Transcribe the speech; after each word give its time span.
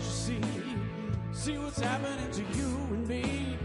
you 0.00 0.06
see? 0.06 0.40
See 1.32 1.58
what's 1.58 1.80
happening 1.80 2.30
to 2.30 2.42
you 2.58 2.68
and 2.90 3.08
me. 3.08 3.58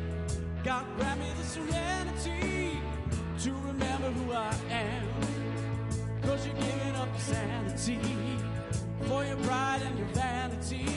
God 0.63 0.85
grant 0.97 1.19
me 1.19 1.27
the 1.38 1.43
serenity 1.43 2.79
to 3.44 3.51
remember 3.54 4.10
who 4.12 4.33
I 4.33 4.53
am. 4.69 5.08
Cause 6.24 6.46
you're 6.46 6.56
giving 6.56 6.96
up 6.96 7.08
your 7.10 7.19
sanity 7.19 7.99
for 9.08 9.24
your 9.24 9.37
pride 9.37 9.81
and 9.83 9.97
your 9.97 10.08
vanity. 10.10 10.94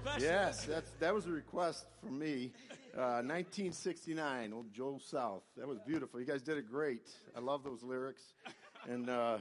Special. 0.00 0.22
Yes, 0.22 0.64
that's, 0.64 0.90
that 1.00 1.14
was 1.14 1.26
a 1.26 1.30
request 1.30 1.86
from 2.02 2.18
me. 2.18 2.52
Uh, 2.96 3.22
1969, 3.22 4.52
old 4.52 4.72
Joe 4.72 4.98
South. 5.00 5.42
That 5.56 5.68
was 5.68 5.78
beautiful. 5.86 6.18
You 6.20 6.26
guys 6.26 6.42
did 6.42 6.58
it 6.58 6.70
great. 6.70 7.08
I 7.36 7.40
love 7.40 7.62
those 7.62 7.82
lyrics, 7.82 8.34
and 8.88 9.08
uh, 9.08 9.38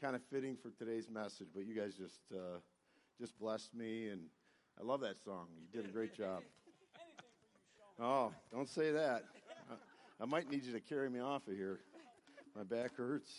kind 0.00 0.16
of 0.16 0.22
fitting 0.32 0.56
for 0.56 0.70
today's 0.70 1.10
message. 1.10 1.48
But 1.54 1.66
you 1.66 1.74
guys 1.74 1.94
just 1.94 2.20
uh, 2.32 2.58
just 3.20 3.38
blessed 3.38 3.74
me, 3.74 4.08
and 4.08 4.22
I 4.80 4.84
love 4.84 5.00
that 5.00 5.16
song. 5.22 5.48
You 5.60 5.80
did 5.80 5.88
a 5.88 5.92
great 5.92 6.14
job. 6.16 6.42
Oh, 8.00 8.32
don't 8.52 8.68
say 8.68 8.90
that. 8.92 9.24
I, 9.70 9.74
I 10.22 10.24
might 10.24 10.50
need 10.50 10.64
you 10.64 10.72
to 10.72 10.80
carry 10.80 11.10
me 11.10 11.20
off 11.20 11.46
of 11.46 11.54
here. 11.54 11.80
My 12.56 12.62
back 12.62 12.96
hurts. 12.96 13.30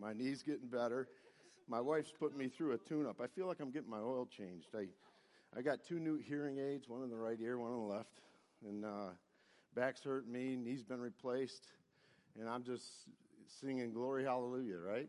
My 0.00 0.12
knees 0.12 0.42
getting 0.42 0.68
better. 0.68 1.06
My 1.68 1.80
wife's 1.80 2.12
putting 2.18 2.38
me 2.38 2.48
through 2.48 2.72
a 2.72 2.78
tune-up. 2.78 3.20
I 3.20 3.26
feel 3.26 3.46
like 3.46 3.60
I'm 3.60 3.70
getting 3.70 3.90
my 3.90 3.98
oil 3.98 4.26
changed. 4.26 4.68
I 4.74 4.86
I 5.56 5.62
got 5.62 5.82
two 5.82 5.98
new 5.98 6.18
hearing 6.18 6.58
aids, 6.58 6.86
one 6.86 7.02
in 7.02 7.08
the 7.08 7.16
right 7.16 7.38
ear, 7.40 7.58
one 7.58 7.72
on 7.72 7.78
the 7.78 7.94
left, 7.94 8.20
and 8.62 8.84
uh, 8.84 9.08
back's 9.74 10.04
hurting 10.04 10.30
me, 10.30 10.54
knee's 10.54 10.82
been 10.82 11.00
replaced, 11.00 11.64
and 12.38 12.46
I'm 12.46 12.62
just 12.62 12.84
singing 13.58 13.90
glory 13.94 14.24
hallelujah, 14.24 14.76
right? 14.76 15.08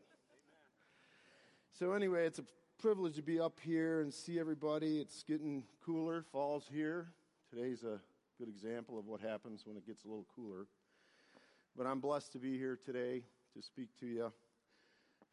So 1.77 1.91
anyway, 1.91 2.25
it's 2.25 2.39
a 2.39 2.45
privilege 2.79 3.15
to 3.17 3.21
be 3.21 3.41
up 3.41 3.59
here 3.61 3.99
and 3.99 4.13
see 4.13 4.39
everybody. 4.39 5.01
It's 5.01 5.21
getting 5.21 5.63
cooler. 5.85 6.23
Fall's 6.31 6.69
here. 6.71 7.07
Today's 7.53 7.83
a 7.83 7.99
good 8.39 8.47
example 8.47 8.97
of 8.97 9.05
what 9.05 9.19
happens 9.19 9.63
when 9.65 9.75
it 9.75 9.85
gets 9.85 10.05
a 10.05 10.07
little 10.07 10.27
cooler. 10.33 10.67
But 11.75 11.87
I'm 11.87 11.99
blessed 11.99 12.31
to 12.31 12.39
be 12.39 12.57
here 12.57 12.79
today 12.85 13.23
to 13.53 13.61
speak 13.61 13.89
to 13.99 14.05
you. 14.05 14.31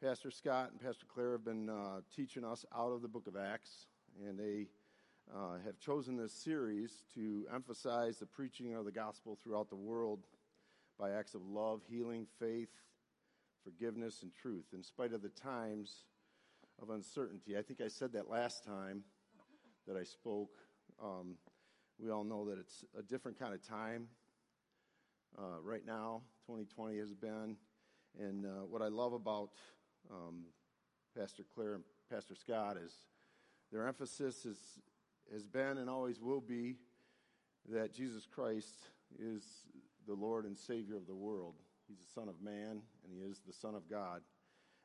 Pastor 0.03 0.33
Scott 0.33 0.73
and 0.73 0.81
Pastor 0.81 1.07
Claire 1.07 1.33
have 1.33 1.45
been 1.45 1.71
uh, 1.71 2.01
teaching 2.17 2.45
us 2.45 2.65
out 2.77 2.91
of 2.91 3.01
the 3.01 3.09
book 3.09 3.29
of 3.29 3.37
Acts, 3.37 3.87
and 4.27 4.37
they 4.37 4.67
uh, 5.33 5.59
have 5.65 5.79
chosen 5.79 6.17
this 6.17 6.33
series 6.33 7.05
to 7.15 7.45
emphasize 7.55 8.19
the 8.19 8.27
preaching 8.27 8.75
of 8.75 8.85
the 8.85 8.93
gospel 8.93 9.39
throughout 9.43 9.69
the 9.69 9.77
world 9.77 10.27
by 10.99 11.11
acts 11.11 11.35
of 11.35 11.43
love, 11.47 11.81
healing, 11.89 12.27
faith, 12.39 12.71
forgiveness, 13.63 14.23
and 14.23 14.33
truth, 14.35 14.67
in 14.73 14.83
spite 14.83 15.13
of 15.13 15.23
the 15.23 15.29
times 15.29 16.05
of 16.81 16.91
uncertainty. 16.91 17.57
I 17.57 17.63
think 17.63 17.81
I 17.81 17.89
said 17.89 18.13
that 18.13 18.29
last 18.29 18.65
time 18.65 19.03
that 19.87 19.97
I 19.97 20.05
spoke. 20.05 20.57
Um, 21.03 21.37
we 21.99 22.11
all 22.11 22.25
know 22.25 22.49
that 22.49 22.59
it's 22.59 22.85
a 22.99 23.03
different 23.03 23.39
kind 23.39 23.55
of 23.55 23.67
time 23.67 24.09
uh, 25.39 25.61
right 25.63 25.85
now. 25.87 26.23
2020 26.47 26.99
has 26.99 27.15
been. 27.15 27.57
And 28.19 28.45
uh, 28.45 28.65
what 28.69 28.83
I 28.83 28.89
love 28.89 29.13
about 29.13 29.51
um, 30.11 30.45
Pastor 31.17 31.45
Claire 31.55 31.77
and 31.77 31.85
Pastor 32.11 32.35
Scott 32.35 32.77
is 32.77 32.93
their 33.73 33.89
emphasis 33.89 34.45
is, 34.45 34.59
has 35.33 35.47
been 35.47 35.79
and 35.79 35.89
always 35.89 36.21
will 36.21 36.41
be 36.41 36.77
that 37.71 37.95
Jesus 37.95 38.27
Christ 38.27 38.89
is 39.19 39.43
the 40.07 40.15
Lord 40.15 40.45
and 40.45 40.57
Savior 40.57 40.97
of 40.97 41.07
the 41.07 41.15
world. 41.15 41.55
He's 41.89 41.99
the 41.99 42.21
Son 42.21 42.29
of 42.29 42.41
Man, 42.43 42.83
and 43.05 43.13
He 43.13 43.19
is 43.21 43.41
the 43.47 43.53
Son 43.53 43.75
of 43.75 43.89
God. 43.89 44.23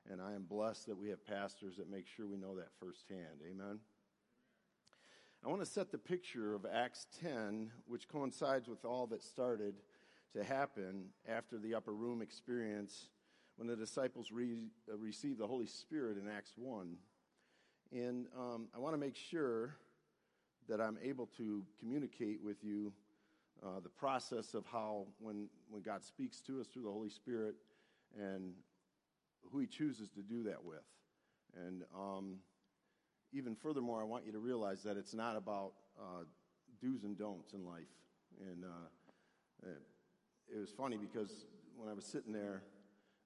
And 0.10 0.22
I 0.22 0.34
am 0.34 0.44
blessed 0.44 0.88
that 0.88 0.98
we 0.98 1.10
have 1.10 1.26
pastors 1.26 1.78
that 1.78 1.90
make 1.90 2.08
sure 2.08 2.26
we 2.26 2.38
know 2.38 2.56
that 2.56 2.70
firsthand. 2.80 3.42
Amen. 3.50 3.80
I 5.44 5.48
want 5.48 5.62
to 5.62 5.66
set 5.66 5.92
the 5.92 5.98
picture 5.98 6.54
of 6.54 6.66
Acts 6.66 7.08
10, 7.22 7.72
which 7.86 8.08
coincides 8.08 8.68
with 8.68 8.86
all 8.86 9.08
that 9.08 9.22
started 9.22 9.76
to 10.36 10.44
happen 10.44 11.06
after 11.28 11.58
the 11.58 11.76
upper 11.76 11.94
room 11.94 12.22
experience 12.22 13.08
when 13.56 13.68
the 13.68 13.76
disciples 13.76 14.32
re- 14.32 14.70
uh, 14.92 14.98
received 14.98 15.38
the 15.38 15.48
Holy 15.48 15.66
Spirit 15.66 16.18
in 16.18 16.30
Acts 16.30 16.54
1. 16.56 16.96
And 17.92 18.28
um, 18.38 18.68
I 18.76 18.80
want 18.80 18.94
to 18.94 19.00
make 19.00 19.16
sure 19.16 19.76
that 20.70 20.80
I'm 20.80 20.98
able 21.04 21.26
to 21.38 21.64
communicate 21.80 22.40
with 22.42 22.64
you 22.64 22.94
uh, 23.62 23.80
the 23.82 23.90
process 23.90 24.54
of 24.54 24.66
how, 24.72 25.08
when, 25.20 25.50
when 25.70 25.82
God 25.82 26.04
speaks 26.04 26.40
to 26.42 26.62
us 26.62 26.68
through 26.68 26.84
the 26.84 26.92
Holy 26.92 27.10
Spirit, 27.10 27.56
and 28.18 28.54
who 29.52 29.60
He 29.60 29.68
chooses 29.68 30.10
to 30.10 30.22
do 30.22 30.44
that 30.44 30.64
with. 30.64 30.86
And 31.66 31.84
um, 31.96 32.36
even 33.34 33.56
furthermore, 33.56 34.02
I 34.02 34.06
want 34.06 34.26
you 34.26 34.32
to 34.32 34.40
realize 34.40 34.84
that 34.84 34.96
it's 34.96 35.14
not 35.14 35.36
about 35.36 35.74
uh, 36.00 36.24
do's 36.82 37.04
and 37.04 37.18
don'ts 37.18 37.54
in 37.54 37.66
life. 37.66 37.90
And 38.40 38.64
uh, 38.64 39.68
it, 40.54 40.60
was 40.60 40.70
funny 40.70 40.98
because 40.98 41.46
when 41.76 41.90
I 41.90 41.94
was 41.94 42.06
sitting 42.06 42.32
there, 42.32 42.62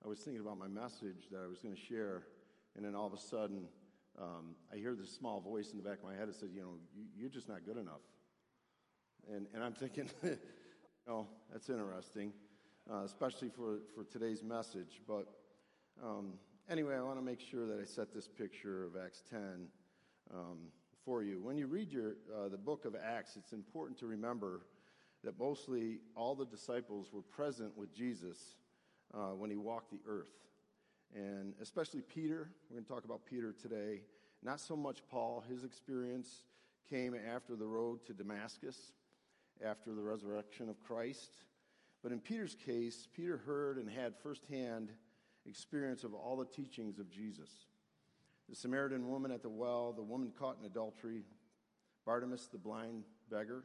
I 0.03 0.07
was 0.07 0.19
thinking 0.19 0.41
about 0.41 0.57
my 0.57 0.67
message 0.67 1.27
that 1.31 1.41
I 1.43 1.47
was 1.47 1.59
going 1.59 1.75
to 1.75 1.81
share, 1.81 2.23
and 2.75 2.83
then 2.83 2.95
all 2.95 3.05
of 3.05 3.13
a 3.13 3.19
sudden, 3.19 3.67
um, 4.21 4.55
I 4.71 4.77
hear 4.77 4.95
this 4.95 5.11
small 5.11 5.39
voice 5.39 5.71
in 5.71 5.77
the 5.77 5.83
back 5.83 5.99
of 5.99 6.05
my 6.05 6.15
head 6.15 6.27
that 6.27 6.35
says, 6.35 6.49
"You 6.53 6.61
know, 6.61 6.73
you, 6.95 7.05
you're 7.17 7.29
just 7.29 7.49
not 7.49 7.65
good 7.65 7.77
enough." 7.77 8.01
And 9.33 9.47
and 9.53 9.63
I'm 9.63 9.73
thinking, 9.73 10.09
oh, 11.07 11.27
that's 11.51 11.69
interesting, 11.69 12.33
uh, 12.91 13.03
especially 13.03 13.49
for 13.49 13.79
for 13.95 14.03
today's 14.03 14.43
message. 14.43 15.01
But 15.07 15.27
um, 16.03 16.33
anyway, 16.69 16.95
I 16.95 17.01
want 17.01 17.17
to 17.17 17.25
make 17.25 17.39
sure 17.39 17.65
that 17.65 17.79
I 17.79 17.85
set 17.85 18.13
this 18.13 18.27
picture 18.27 18.85
of 18.85 18.95
Acts 19.03 19.23
10 19.29 19.67
um, 20.33 20.57
for 21.05 21.23
you. 21.23 21.41
When 21.41 21.57
you 21.57 21.67
read 21.67 21.91
your 21.91 22.15
uh, 22.35 22.49
the 22.49 22.57
book 22.57 22.85
of 22.85 22.95
Acts, 22.95 23.35
it's 23.35 23.53
important 23.53 23.97
to 23.99 24.05
remember 24.05 24.61
that 25.23 25.39
mostly 25.39 25.99
all 26.15 26.35
the 26.35 26.45
disciples 26.45 27.11
were 27.13 27.21
present 27.21 27.75
with 27.77 27.93
Jesus 27.95 28.57
uh, 29.13 29.29
when 29.29 29.49
he 29.49 29.57
walked 29.57 29.91
the 29.91 29.99
earth. 30.07 30.33
And 31.15 31.53
especially 31.61 32.01
Peter, 32.01 32.49
we're 32.69 32.75
going 32.77 32.85
to 32.85 32.91
talk 32.91 33.05
about 33.05 33.25
Peter 33.25 33.53
today. 33.53 34.01
Not 34.41 34.59
so 34.59 34.75
much 34.75 34.99
Paul. 35.09 35.43
His 35.47 35.63
experience 35.63 36.43
came 36.89 37.15
after 37.15 37.55
the 37.55 37.67
road 37.67 38.03
to 38.07 38.13
Damascus, 38.13 38.93
after 39.63 39.93
the 39.93 40.01
resurrection 40.01 40.69
of 40.69 40.81
Christ. 40.81 41.31
But 42.01 42.11
in 42.11 42.19
Peter's 42.19 42.55
case, 42.55 43.07
Peter 43.15 43.37
heard 43.37 43.77
and 43.77 43.89
had 43.89 44.15
firsthand 44.21 44.89
experience 45.47 46.03
of 46.03 46.13
all 46.13 46.35
the 46.35 46.45
teachings 46.45 46.99
of 46.99 47.09
Jesus. 47.09 47.49
The 48.49 48.55
Samaritan 48.55 49.07
woman 49.07 49.31
at 49.31 49.41
the 49.41 49.49
well, 49.49 49.93
the 49.93 50.03
woman 50.03 50.31
caught 50.37 50.57
in 50.59 50.65
adultery, 50.65 51.23
Bartimaeus 52.05 52.47
the 52.47 52.57
blind 52.57 53.03
beggar, 53.29 53.63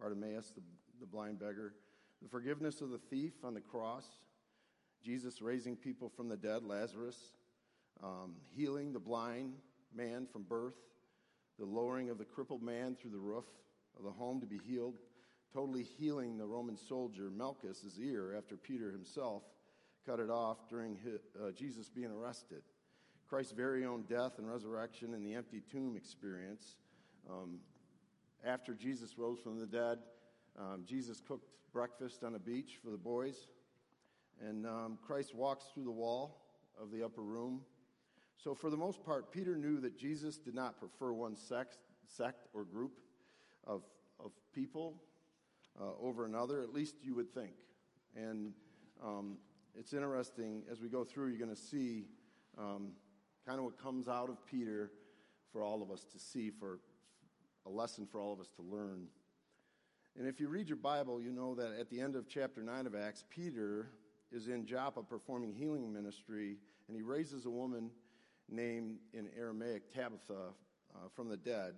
Bartimaeus 0.00 0.52
the, 0.54 0.62
the 1.00 1.06
blind 1.06 1.38
beggar, 1.38 1.74
the 2.22 2.28
forgiveness 2.28 2.80
of 2.80 2.90
the 2.90 2.98
thief 2.98 3.32
on 3.44 3.52
the 3.52 3.60
cross, 3.60 4.06
Jesus 5.02 5.40
raising 5.40 5.76
people 5.76 6.08
from 6.08 6.28
the 6.28 6.36
dead, 6.36 6.64
Lazarus, 6.64 7.16
um, 8.02 8.34
healing 8.54 8.92
the 8.92 8.98
blind 8.98 9.54
man 9.94 10.26
from 10.30 10.42
birth, 10.42 10.76
the 11.58 11.64
lowering 11.64 12.10
of 12.10 12.18
the 12.18 12.24
crippled 12.24 12.62
man 12.62 12.96
through 12.96 13.10
the 13.10 13.18
roof 13.18 13.44
of 13.96 14.04
the 14.04 14.10
home 14.10 14.40
to 14.40 14.46
be 14.46 14.58
healed, 14.58 14.98
totally 15.52 15.82
healing 15.82 16.36
the 16.36 16.46
Roman 16.46 16.76
soldier 16.76 17.30
Malchus' 17.30 17.98
ear 18.00 18.34
after 18.36 18.56
Peter 18.56 18.90
himself 18.92 19.42
cut 20.06 20.20
it 20.20 20.30
off 20.30 20.68
during 20.68 20.96
his, 20.96 21.20
uh, 21.42 21.50
Jesus 21.50 21.88
being 21.88 22.10
arrested. 22.10 22.62
Christ's 23.28 23.52
very 23.52 23.84
own 23.84 24.04
death 24.08 24.38
and 24.38 24.48
resurrection 24.48 25.12
and 25.12 25.24
the 25.24 25.34
empty 25.34 25.62
tomb 25.70 25.96
experience. 25.96 26.76
Um, 27.28 27.58
after 28.44 28.72
Jesus 28.74 29.18
rose 29.18 29.38
from 29.38 29.58
the 29.58 29.66
dead, 29.66 29.98
um, 30.58 30.84
Jesus 30.86 31.20
cooked 31.20 31.46
breakfast 31.72 32.24
on 32.24 32.34
a 32.34 32.38
beach 32.38 32.78
for 32.82 32.90
the 32.90 32.96
boys. 32.96 33.48
And 34.46 34.66
um, 34.66 34.98
Christ 35.04 35.34
walks 35.34 35.66
through 35.72 35.84
the 35.84 35.90
wall 35.90 36.42
of 36.80 36.90
the 36.90 37.04
upper 37.04 37.22
room. 37.22 37.62
So, 38.36 38.54
for 38.54 38.70
the 38.70 38.76
most 38.76 39.04
part, 39.04 39.32
Peter 39.32 39.56
knew 39.56 39.80
that 39.80 39.98
Jesus 39.98 40.38
did 40.38 40.54
not 40.54 40.78
prefer 40.78 41.12
one 41.12 41.34
sect, 41.34 41.78
sect 42.06 42.46
or 42.54 42.64
group 42.64 43.00
of, 43.66 43.82
of 44.20 44.30
people 44.54 45.02
uh, 45.80 45.90
over 46.00 46.24
another, 46.24 46.62
at 46.62 46.72
least 46.72 46.96
you 47.02 47.14
would 47.14 47.32
think. 47.32 47.52
And 48.16 48.52
um, 49.04 49.38
it's 49.76 49.92
interesting, 49.92 50.62
as 50.70 50.80
we 50.80 50.88
go 50.88 51.04
through, 51.04 51.28
you're 51.28 51.38
going 51.38 51.54
to 51.54 51.60
see 51.60 52.06
um, 52.56 52.92
kind 53.46 53.58
of 53.58 53.64
what 53.64 53.80
comes 53.80 54.08
out 54.08 54.28
of 54.28 54.44
Peter 54.46 54.92
for 55.52 55.62
all 55.62 55.82
of 55.82 55.90
us 55.90 56.04
to 56.12 56.18
see, 56.18 56.50
for 56.50 56.78
a 57.66 57.70
lesson 57.70 58.06
for 58.06 58.20
all 58.20 58.32
of 58.32 58.40
us 58.40 58.50
to 58.56 58.62
learn. 58.62 59.06
And 60.18 60.26
if 60.26 60.40
you 60.40 60.48
read 60.48 60.68
your 60.68 60.76
Bible, 60.76 61.20
you 61.20 61.32
know 61.32 61.54
that 61.54 61.78
at 61.78 61.90
the 61.90 62.00
end 62.00 62.16
of 62.16 62.28
chapter 62.28 62.62
9 62.62 62.86
of 62.86 62.94
Acts, 62.94 63.24
Peter 63.30 63.90
is 64.32 64.48
in 64.48 64.66
Joppa 64.66 65.02
performing 65.02 65.52
healing 65.52 65.92
ministry, 65.92 66.56
and 66.86 66.96
he 66.96 67.02
raises 67.02 67.46
a 67.46 67.50
woman 67.50 67.90
named 68.48 68.96
in 69.12 69.28
Aramaic 69.36 69.92
Tabitha 69.92 70.52
uh, 70.94 70.98
from 71.14 71.28
the 71.28 71.36
dead. 71.36 71.74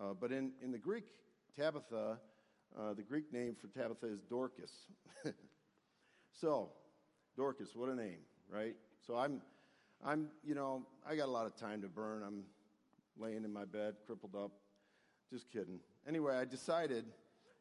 Uh, 0.00 0.14
but 0.18 0.32
in, 0.32 0.52
in 0.62 0.70
the 0.70 0.78
Greek, 0.78 1.04
Tabitha, 1.56 2.18
uh, 2.78 2.94
the 2.94 3.02
Greek 3.02 3.32
name 3.32 3.54
for 3.54 3.68
Tabitha 3.68 4.06
is 4.06 4.20
Dorcas. 4.22 4.72
so, 6.32 6.70
Dorcas, 7.36 7.74
what 7.74 7.88
a 7.88 7.94
name, 7.94 8.20
right? 8.48 8.76
So 9.06 9.16
I'm, 9.16 9.40
I'm, 10.04 10.28
you 10.44 10.54
know, 10.54 10.86
I 11.08 11.16
got 11.16 11.26
a 11.26 11.32
lot 11.32 11.46
of 11.46 11.56
time 11.56 11.82
to 11.82 11.88
burn. 11.88 12.22
I'm 12.26 12.44
laying 13.18 13.44
in 13.44 13.52
my 13.52 13.64
bed, 13.64 13.94
crippled 14.06 14.34
up. 14.36 14.52
Just 15.32 15.50
kidding. 15.50 15.80
Anyway, 16.08 16.34
I 16.34 16.44
decided 16.44 17.04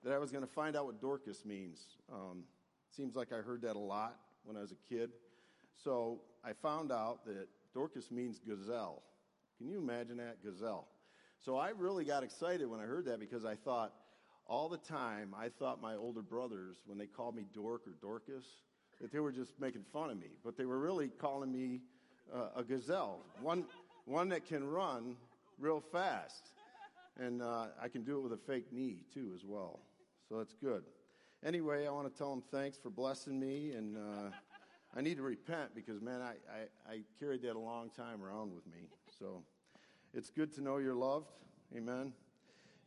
that 0.03 0.13
I 0.13 0.17
was 0.17 0.31
going 0.31 0.43
to 0.43 0.51
find 0.51 0.75
out 0.75 0.85
what 0.85 1.01
Dorcas 1.01 1.45
means. 1.45 1.81
Um, 2.11 2.43
seems 2.95 3.15
like 3.15 3.31
I 3.31 3.37
heard 3.37 3.61
that 3.63 3.75
a 3.75 3.79
lot 3.79 4.17
when 4.43 4.57
I 4.57 4.61
was 4.61 4.71
a 4.71 4.93
kid. 4.93 5.11
So 5.83 6.21
I 6.43 6.53
found 6.53 6.91
out 6.91 7.25
that 7.25 7.47
Dorcas 7.73 8.11
means 8.11 8.39
gazelle. 8.39 9.03
Can 9.57 9.67
you 9.67 9.77
imagine 9.77 10.17
that? 10.17 10.43
Gazelle. 10.43 10.87
So 11.39 11.57
I 11.57 11.69
really 11.69 12.05
got 12.05 12.23
excited 12.23 12.69
when 12.69 12.79
I 12.79 12.83
heard 12.83 13.05
that 13.05 13.19
because 13.19 13.45
I 13.45 13.55
thought, 13.55 13.93
all 14.45 14.67
the 14.67 14.77
time, 14.77 15.35
I 15.37 15.49
thought 15.49 15.79
my 15.79 15.95
older 15.95 16.23
brothers, 16.23 16.77
when 16.85 16.97
they 16.97 17.05
called 17.05 17.35
me 17.35 17.45
Dork 17.53 17.83
or 17.85 17.93
Dorcas, 18.01 18.45
that 18.99 19.11
they 19.11 19.19
were 19.19 19.31
just 19.31 19.59
making 19.59 19.83
fun 19.93 20.09
of 20.09 20.17
me. 20.17 20.31
But 20.43 20.57
they 20.57 20.65
were 20.65 20.79
really 20.79 21.09
calling 21.09 21.51
me 21.51 21.81
uh, 22.33 22.49
a 22.55 22.63
gazelle, 22.63 23.19
one, 23.41 23.65
one 24.05 24.29
that 24.29 24.45
can 24.47 24.67
run 24.67 25.15
real 25.59 25.83
fast. 25.91 26.51
And 27.19 27.41
uh, 27.41 27.67
I 27.81 27.89
can 27.89 28.03
do 28.03 28.17
it 28.17 28.21
with 28.21 28.33
a 28.33 28.37
fake 28.47 28.71
knee, 28.71 29.03
too, 29.13 29.31
as 29.35 29.45
well. 29.45 29.81
So 30.27 30.37
that's 30.37 30.55
good. 30.55 30.83
Anyway, 31.45 31.87
I 31.87 31.91
want 31.91 32.11
to 32.11 32.17
tell 32.17 32.31
them 32.31 32.43
thanks 32.51 32.77
for 32.77 32.89
blessing 32.89 33.39
me. 33.39 33.71
And 33.71 33.95
uh, 33.95 34.29
I 34.95 35.01
need 35.01 35.15
to 35.17 35.23
repent 35.23 35.73
because, 35.73 36.01
man, 36.01 36.21
I, 36.21 36.33
I, 36.51 36.93
I 36.93 37.01
carried 37.17 37.41
that 37.43 37.55
a 37.55 37.59
long 37.59 37.89
time 37.89 38.21
around 38.21 38.53
with 38.53 38.67
me. 38.67 38.89
So 39.17 39.43
it's 40.13 40.29
good 40.29 40.53
to 40.55 40.61
know 40.61 40.77
you're 40.77 40.95
loved. 40.95 41.31
Amen. 41.75 42.11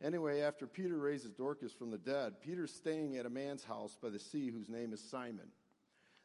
Anyway, 0.03 0.41
after 0.41 0.67
Peter 0.67 0.97
raises 0.97 1.31
Dorcas 1.31 1.71
from 1.71 1.89
the 1.89 1.97
dead, 1.97 2.41
Peter's 2.41 2.73
staying 2.73 3.17
at 3.17 3.25
a 3.25 3.29
man's 3.29 3.63
house 3.63 3.97
by 3.99 4.09
the 4.09 4.19
sea 4.19 4.51
whose 4.51 4.69
name 4.69 4.93
is 4.93 5.01
Simon. 5.01 5.47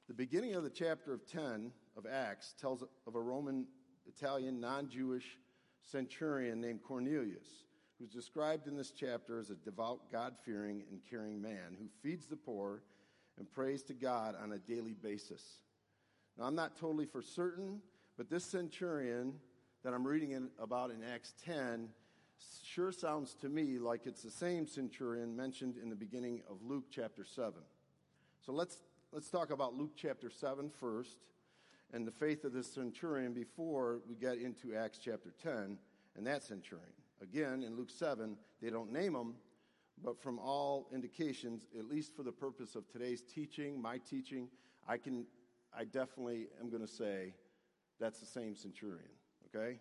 The 0.09 0.15
beginning 0.15 0.55
of 0.55 0.65
the 0.65 0.71
chapter 0.71 1.15
of 1.15 1.27
10 1.27 1.71
of 1.97 2.05
Acts 2.07 2.55
tells 2.61 2.83
of 3.07 3.15
a 3.15 3.21
Roman 3.21 3.67
Italian 4.07 4.61
non 4.61 4.89
Jewish 4.89 5.39
centurion 5.83 6.61
named 6.61 6.83
Cornelius, 6.83 7.47
who's 7.99 8.11
described 8.11 8.67
in 8.67 8.77
this 8.77 8.91
chapter 8.91 9.39
as 9.39 9.51
a 9.51 9.55
devout, 9.55 10.11
God 10.13 10.35
fearing, 10.45 10.85
and 10.91 11.01
caring 11.09 11.41
man 11.43 11.77
who 11.79 11.87
feeds 12.03 12.27
the 12.27 12.37
poor 12.37 12.83
and 13.39 13.51
prays 13.51 13.83
to 13.85 13.95
God 13.95 14.35
on 14.41 14.53
a 14.53 14.59
daily 14.59 14.95
basis. 14.95 15.43
Now, 16.39 16.45
I'm 16.45 16.55
not 16.55 16.77
totally 16.77 17.07
for 17.07 17.23
certain, 17.23 17.81
but 18.17 18.31
this 18.31 18.45
centurion 18.45 19.35
that 19.85 19.95
I'm 19.95 20.07
reading 20.07 20.33
in, 20.33 20.51
about 20.61 20.91
in 20.91 21.03
Acts 21.03 21.35
10 21.45 21.89
sure 22.63 22.93
sounds 22.93 23.35
to 23.35 23.49
me 23.49 23.79
like 23.79 24.07
it's 24.07 24.23
the 24.23 24.31
same 24.31 24.67
centurion 24.67 25.37
mentioned 25.37 25.77
in 25.83 25.89
the 25.89 25.97
beginning 25.97 26.43
of 26.49 26.63
Luke 26.63 26.85
chapter 26.91 27.25
7. 27.25 27.55
So 28.45 28.53
let's, 28.53 28.77
let's 29.13 29.31
talk 29.31 29.51
about 29.51 29.75
Luke 29.75 29.93
chapter 29.97 30.31
7 30.31 30.71
first 30.71 31.19
and 31.93 32.07
the 32.07 32.13
faith 32.13 32.45
of 32.45 32.53
this 32.53 32.73
centurion 32.73 33.33
before 33.33 34.01
we 34.09 34.15
get 34.15 34.39
into 34.39 34.77
Acts 34.77 34.99
chapter 35.03 35.33
10 35.43 35.79
and 36.17 36.27
that 36.27 36.45
centurion. 36.45 36.93
Again, 37.23 37.63
in 37.63 37.77
Luke 37.77 37.91
7, 37.91 38.37
they 38.63 38.71
don't 38.71 38.93
name 38.93 39.15
him, 39.15 39.35
but 40.03 40.21
from 40.23 40.39
all 40.39 40.89
indications, 40.93 41.67
at 41.79 41.87
least 41.87 42.15
for 42.15 42.23
the 42.23 42.33
purpose 42.33 42.75
of 42.75 42.89
today's 42.89 43.23
teaching, 43.23 43.81
my 43.81 43.99
teaching, 43.99 44.49
I 44.89 44.97
can, 44.97 45.27
I 45.77 45.85
definitely 45.85 46.49
am 46.61 46.71
going 46.71 46.83
to 46.83 46.93
say 46.93 47.35
that's 47.99 48.21
the 48.21 48.27
same 48.27 48.55
centurion, 48.55 49.11
okay? 49.47 49.79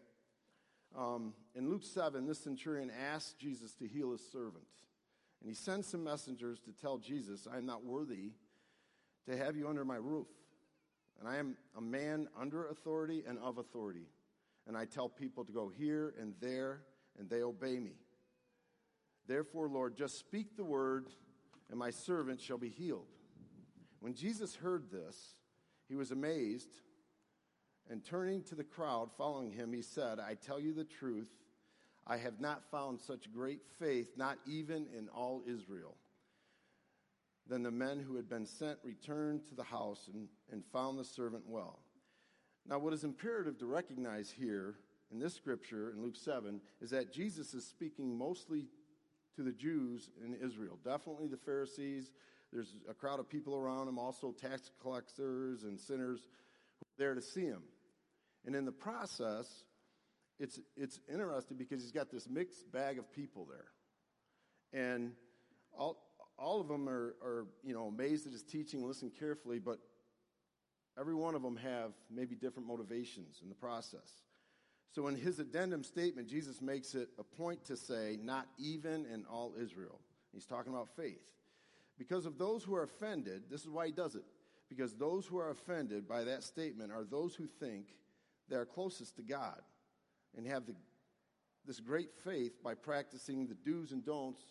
Um, 0.98 1.34
in 1.56 1.70
Luke 1.70 1.84
7, 1.84 2.26
this 2.26 2.40
centurion 2.40 2.92
asked 3.14 3.38
Jesus 3.38 3.74
to 3.76 3.88
heal 3.88 4.12
his 4.12 4.22
servant. 4.32 4.66
And 5.42 5.50
he 5.50 5.56
sends 5.56 5.88
some 5.88 6.04
messengers 6.04 6.60
to 6.62 6.72
tell 6.72 6.98
Jesus, 6.98 7.48
I 7.52 7.58
am 7.58 7.66
not 7.66 7.86
worthy 7.86 8.32
to 9.30 9.38
have 9.38 9.56
you 9.56 9.68
under 9.68 9.86
my 9.86 9.98
roof. 9.98 10.28
And 11.20 11.28
I 11.28 11.38
am 11.38 11.58
a 11.76 11.82
man 11.82 12.28
under 12.40 12.68
authority 12.70 13.24
and 13.28 13.38
of 13.40 13.58
authority. 13.58 14.08
And 14.68 14.76
I 14.76 14.86
tell 14.86 15.10
people 15.10 15.46
to 15.46 15.52
go 15.52 15.72
here 15.76 16.14
and 16.20 16.34
there, 16.42 16.82
and 17.18 17.30
they 17.30 17.42
obey 17.42 17.80
me. 17.80 17.94
Therefore, 19.28 19.68
Lord, 19.68 19.98
just 19.98 20.20
speak 20.20 20.56
the 20.56 20.64
word, 20.64 21.08
and 21.70 21.78
my 21.78 21.90
servant 21.90 22.40
shall 22.40 22.58
be 22.58 22.70
healed. 22.70 23.08
When 24.00 24.14
Jesus 24.14 24.56
heard 24.56 24.90
this, 24.92 25.36
he 25.90 25.96
was 25.96 26.12
amazed 26.12 26.70
and 27.90 28.04
turning 28.04 28.44
to 28.44 28.56
the 28.56 28.64
crowd 28.64 29.10
following 29.18 29.52
him, 29.52 29.72
he 29.72 29.82
said, 29.82 30.20
I 30.20 30.34
tell 30.36 30.60
you 30.60 30.74
the 30.74 30.84
truth, 30.84 31.30
I 32.06 32.18
have 32.18 32.40
not 32.40 32.70
found 32.70 33.00
such 33.00 33.32
great 33.32 33.62
faith, 33.80 34.12
not 34.18 34.38
even 34.46 34.88
in 34.98 35.08
all 35.10 35.42
Israel. 35.48 35.96
Then 37.50 37.64
the 37.64 37.72
men 37.72 38.00
who 38.00 38.16
had 38.16 38.28
been 38.28 38.46
sent 38.46 38.78
returned 38.84 39.48
to 39.48 39.56
the 39.56 39.64
house 39.64 40.10
and, 40.14 40.28
and 40.52 40.64
found 40.74 41.00
the 41.00 41.06
servant 41.06 41.44
well. 41.48 41.80
Now, 42.68 42.80
what 42.80 42.94
is 42.94 43.06
imperative 43.06 43.58
to 43.60 43.66
recognize 43.66 44.30
here 44.30 44.76
in 45.12 45.20
this 45.20 45.34
scripture 45.34 45.92
in 45.92 46.02
Luke 46.02 46.16
7 46.16 46.60
is 46.82 46.90
that 46.90 47.14
Jesus 47.14 47.54
is 47.54 47.66
speaking 47.66 48.18
mostly 48.18 48.68
to 49.36 49.44
the 49.44 49.52
Jews 49.52 50.10
in 50.24 50.34
Israel. 50.34 50.78
Definitely 50.84 51.28
the 51.28 51.38
Pharisees. 51.38 52.12
There's 52.52 52.76
a 52.90 52.94
crowd 52.94 53.20
of 53.20 53.30
people 53.30 53.56
around 53.56 53.88
him, 53.88 54.00
also 54.00 54.32
tax 54.32 54.72
collectors 54.82 55.64
and 55.64 55.80
sinners 55.80 56.28
who 56.80 56.86
are 56.86 56.98
there 56.98 57.16
to 57.16 57.22
see 57.22 57.46
him. 57.46 57.62
And 58.46 58.56
in 58.56 58.66
the 58.66 58.72
process, 58.72 59.66
it's, 60.40 60.60
it's 60.76 61.00
interesting 61.12 61.58
because 61.58 61.82
he's 61.82 61.92
got 61.92 62.12
this 62.12 62.30
mixed 62.30 62.72
bag 62.72 63.00
of 63.00 63.12
people 63.12 63.48
there. 63.50 63.68
And 64.74 65.12
all, 65.78 65.98
all 66.38 66.62
of 66.62 66.68
them 66.68 66.88
are, 66.88 67.16
are, 67.22 67.48
you 67.64 67.74
know, 67.74 67.88
amazed 67.88 68.28
at 68.28 68.34
his 68.34 68.44
teaching, 68.44 68.86
listen 68.86 69.12
carefully, 69.18 69.60
but 69.60 69.80
every 71.00 71.16
one 71.16 71.36
of 71.36 71.42
them 71.42 71.58
have 71.58 71.92
maybe 72.10 72.36
different 72.36 72.68
motivations 72.68 73.40
in 73.42 73.50
the 73.50 73.56
process. 73.56 74.24
So 74.94 75.08
in 75.08 75.16
his 75.16 75.40
addendum 75.40 75.84
statement, 75.84 76.28
Jesus 76.28 76.62
makes 76.62 76.96
it 76.96 77.10
a 77.20 77.24
point 77.24 77.64
to 77.66 77.76
say, 77.76 78.18
not 78.22 78.48
even 78.58 79.06
in 79.06 79.26
all 79.30 79.54
Israel. 79.60 80.00
He's 80.34 80.46
talking 80.46 80.74
about 80.74 80.90
faith. 80.96 81.34
Because 81.98 82.26
of 82.26 82.38
those 82.38 82.64
who 82.64 82.76
are 82.76 82.84
offended, 82.84 83.44
this 83.50 83.62
is 83.62 83.70
why 83.70 83.88
he 83.88 83.92
does 83.92 84.16
it. 84.16 84.24
Because 84.70 84.96
those 84.96 85.26
who 85.26 85.38
are 85.38 85.50
offended 85.50 86.08
by 86.08 86.24
that 86.24 86.44
statement 86.44 86.92
are 86.92 87.04
those 87.04 87.36
who 87.36 87.48
think 87.48 87.88
they 88.50 88.56
are 88.56 88.66
closest 88.66 89.16
to 89.18 89.24
God 89.24 89.62
and 90.36 90.46
have 90.48 90.66
the, 90.66 90.76
this 91.66 91.80
great 91.80 92.10
faith 92.24 92.62
by 92.64 92.74
practicing 92.74 93.48
the 93.48 93.56
do's 93.56 93.92
and 93.92 94.06
don'ts 94.06 94.44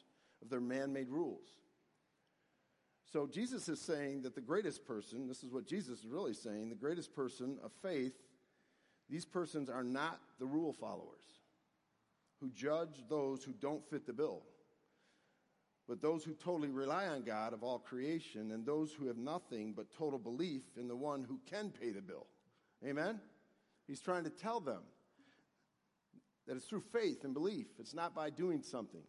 of 0.43 0.51
their 0.51 0.61
man 0.61 0.93
made 0.93 1.09
rules. 1.09 1.47
So 3.13 3.27
Jesus 3.27 3.69
is 3.69 3.81
saying 3.81 4.23
that 4.23 4.35
the 4.35 4.41
greatest 4.41 4.85
person, 4.85 5.29
this 5.29 5.43
is 5.43 5.51
what 5.51 5.67
Jesus 5.67 6.01
is 6.01 6.07
really 6.07 6.35
saying, 6.35 6.69
the 6.69 6.75
greatest 6.75 7.15
person 7.15 7.59
of 7.63 7.71
faith, 7.81 8.13
these 9.09 9.25
persons 9.25 9.69
are 9.69 9.85
not 9.85 10.21
the 10.39 10.47
rule 10.47 10.73
followers 10.73 11.23
who 12.41 12.51
judge 12.51 13.05
those 13.09 13.45
who 13.45 13.53
don't 13.53 13.89
fit 13.89 14.07
the 14.07 14.13
bill, 14.13 14.43
but 15.89 16.03
those 16.03 16.25
who 16.25 16.35
totally 16.35 16.69
rely 16.69 17.07
on 17.07 17.23
God 17.23 17.53
of 17.53 17.63
all 17.63 17.79
creation 17.79 18.51
and 18.51 18.67
those 18.67 18.93
who 18.93 19.07
have 19.07 19.17
nothing 19.17 19.73
but 19.73 19.91
total 19.97 20.19
belief 20.19 20.63
in 20.77 20.89
the 20.89 20.97
one 20.97 21.23
who 21.23 21.41
can 21.49 21.71
pay 21.71 21.91
the 21.91 22.03
bill. 22.03 22.27
Amen? 22.85 23.21
He's 23.87 24.01
trying 24.01 24.25
to 24.25 24.31
tell 24.31 24.61
them 24.61 24.83
that 26.47 26.57
it's 26.57 26.67
through 26.67 26.83
faith 26.93 27.25
and 27.25 27.33
belief, 27.33 27.67
it's 27.79 27.95
not 27.95 28.15
by 28.15 28.31
doing 28.31 28.63
something. 28.63 29.03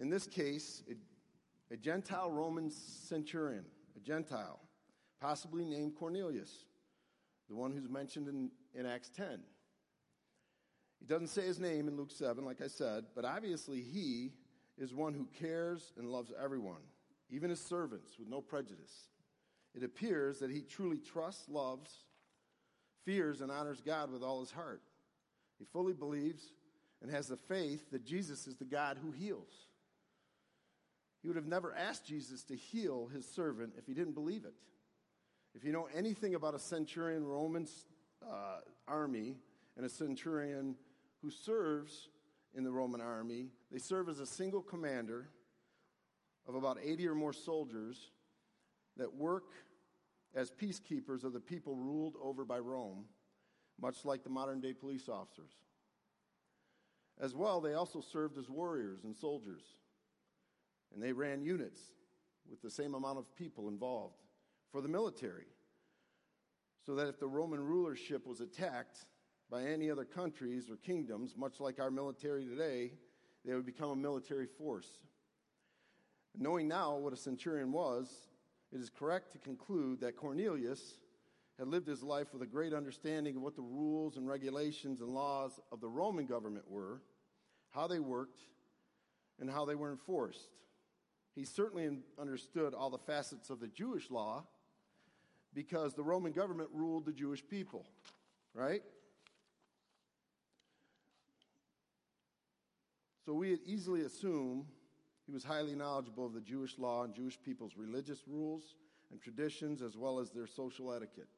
In 0.00 0.08
this 0.08 0.26
case, 0.26 0.82
a, 0.90 1.74
a 1.74 1.76
Gentile 1.76 2.30
Roman 2.30 2.70
centurion, 2.70 3.64
a 3.96 4.00
Gentile, 4.00 4.60
possibly 5.20 5.64
named 5.64 5.94
Cornelius, 5.94 6.64
the 7.48 7.54
one 7.54 7.72
who's 7.72 7.88
mentioned 7.88 8.28
in, 8.28 8.50
in 8.74 8.86
Acts 8.86 9.10
10. 9.10 9.40
He 11.00 11.06
doesn't 11.06 11.28
say 11.28 11.42
his 11.42 11.58
name 11.58 11.88
in 11.88 11.96
Luke 11.96 12.12
7, 12.12 12.44
like 12.44 12.62
I 12.62 12.68
said, 12.68 13.04
but 13.14 13.24
obviously 13.24 13.80
he 13.80 14.32
is 14.78 14.94
one 14.94 15.14
who 15.14 15.26
cares 15.38 15.92
and 15.98 16.08
loves 16.08 16.32
everyone, 16.42 16.82
even 17.28 17.50
his 17.50 17.60
servants, 17.60 18.18
with 18.18 18.28
no 18.28 18.40
prejudice. 18.40 19.08
It 19.74 19.82
appears 19.82 20.38
that 20.38 20.50
he 20.50 20.60
truly 20.60 20.98
trusts, 20.98 21.48
loves, 21.48 21.90
fears 23.04 23.40
and 23.40 23.50
honors 23.50 23.80
God 23.80 24.12
with 24.12 24.22
all 24.22 24.40
his 24.40 24.50
heart. 24.50 24.82
He 25.58 25.64
fully 25.64 25.92
believes 25.92 26.52
and 27.00 27.10
has 27.10 27.26
the 27.26 27.36
faith 27.36 27.90
that 27.90 28.04
Jesus 28.04 28.46
is 28.46 28.56
the 28.56 28.64
God 28.64 28.98
who 29.02 29.10
heals. 29.10 29.52
He 31.20 31.28
would 31.28 31.36
have 31.36 31.46
never 31.46 31.74
asked 31.74 32.06
Jesus 32.06 32.42
to 32.44 32.56
heal 32.56 33.08
his 33.12 33.26
servant 33.26 33.74
if 33.78 33.86
he 33.86 33.94
didn't 33.94 34.14
believe 34.14 34.44
it. 34.44 34.54
If 35.54 35.64
you 35.64 35.72
know 35.72 35.88
anything 35.94 36.34
about 36.34 36.54
a 36.54 36.58
centurion 36.58 37.24
Roman 37.24 37.66
uh, 38.30 38.60
army 38.88 39.36
and 39.76 39.86
a 39.86 39.88
centurion 39.88 40.76
who 41.22 41.30
serves 41.30 42.08
in 42.54 42.64
the 42.64 42.70
Roman 42.70 43.00
army. 43.00 43.48
They 43.70 43.78
serve 43.78 44.08
as 44.08 44.20
a 44.20 44.26
single 44.26 44.62
commander 44.62 45.28
of 46.46 46.54
about 46.54 46.78
80 46.82 47.08
or 47.08 47.14
more 47.14 47.32
soldiers 47.32 48.10
that 48.96 49.14
work 49.14 49.44
as 50.34 50.50
peacekeepers 50.50 51.24
of 51.24 51.32
the 51.32 51.40
people 51.40 51.76
ruled 51.76 52.16
over 52.22 52.44
by 52.44 52.58
Rome, 52.58 53.04
much 53.80 54.04
like 54.04 54.24
the 54.24 54.30
modern 54.30 54.60
day 54.60 54.72
police 54.72 55.08
officers. 55.08 55.52
As 57.20 57.34
well, 57.34 57.60
they 57.60 57.74
also 57.74 58.00
served 58.00 58.38
as 58.38 58.48
warriors 58.48 59.04
and 59.04 59.14
soldiers, 59.14 59.62
and 60.92 61.02
they 61.02 61.12
ran 61.12 61.42
units 61.42 61.80
with 62.50 62.60
the 62.62 62.70
same 62.70 62.94
amount 62.94 63.18
of 63.18 63.36
people 63.36 63.68
involved 63.68 64.16
for 64.70 64.80
the 64.80 64.88
military, 64.88 65.46
so 66.84 66.94
that 66.94 67.08
if 67.08 67.18
the 67.18 67.26
Roman 67.26 67.60
rulership 67.60 68.26
was 68.26 68.40
attacked 68.40 69.06
by 69.50 69.64
any 69.64 69.90
other 69.90 70.04
countries 70.04 70.70
or 70.70 70.76
kingdoms, 70.76 71.34
much 71.36 71.60
like 71.60 71.78
our 71.78 71.90
military 71.90 72.44
today, 72.44 72.92
they 73.44 73.54
would 73.54 73.66
become 73.66 73.90
a 73.90 73.96
military 73.96 74.46
force. 74.46 74.88
Knowing 76.36 76.66
now 76.66 76.96
what 76.96 77.12
a 77.12 77.16
centurion 77.16 77.72
was, 77.72 78.10
it 78.72 78.80
is 78.80 78.90
correct 78.90 79.32
to 79.32 79.38
conclude 79.38 80.00
that 80.00 80.16
Cornelius 80.16 80.98
had 81.58 81.68
lived 81.68 81.86
his 81.86 82.02
life 82.02 82.32
with 82.32 82.42
a 82.42 82.46
great 82.46 82.72
understanding 82.72 83.36
of 83.36 83.42
what 83.42 83.54
the 83.54 83.62
rules 83.62 84.16
and 84.16 84.26
regulations 84.26 85.00
and 85.00 85.10
laws 85.10 85.60
of 85.70 85.80
the 85.80 85.88
Roman 85.88 86.24
government 86.24 86.64
were, 86.68 87.02
how 87.70 87.86
they 87.86 88.00
worked, 88.00 88.40
and 89.38 89.50
how 89.50 89.64
they 89.64 89.74
were 89.74 89.90
enforced. 89.90 90.48
He 91.34 91.44
certainly 91.44 91.98
understood 92.18 92.74
all 92.74 92.90
the 92.90 92.98
facets 92.98 93.50
of 93.50 93.60
the 93.60 93.68
Jewish 93.68 94.10
law 94.10 94.44
because 95.54 95.94
the 95.94 96.02
Roman 96.02 96.32
government 96.32 96.70
ruled 96.72 97.04
the 97.04 97.12
Jewish 97.12 97.46
people, 97.46 97.86
right? 98.54 98.82
So 103.24 103.34
we 103.34 103.56
easily 103.64 104.02
assume 104.02 104.66
he 105.26 105.32
was 105.32 105.44
highly 105.44 105.74
knowledgeable 105.74 106.26
of 106.26 106.34
the 106.34 106.40
Jewish 106.40 106.78
law 106.78 107.04
and 107.04 107.14
Jewish 107.14 107.40
people's 107.40 107.72
religious 107.76 108.22
rules 108.26 108.74
and 109.10 109.20
traditions 109.20 109.82
as 109.82 109.96
well 109.96 110.18
as 110.18 110.30
their 110.30 110.46
social 110.46 110.92
etiquette. 110.92 111.28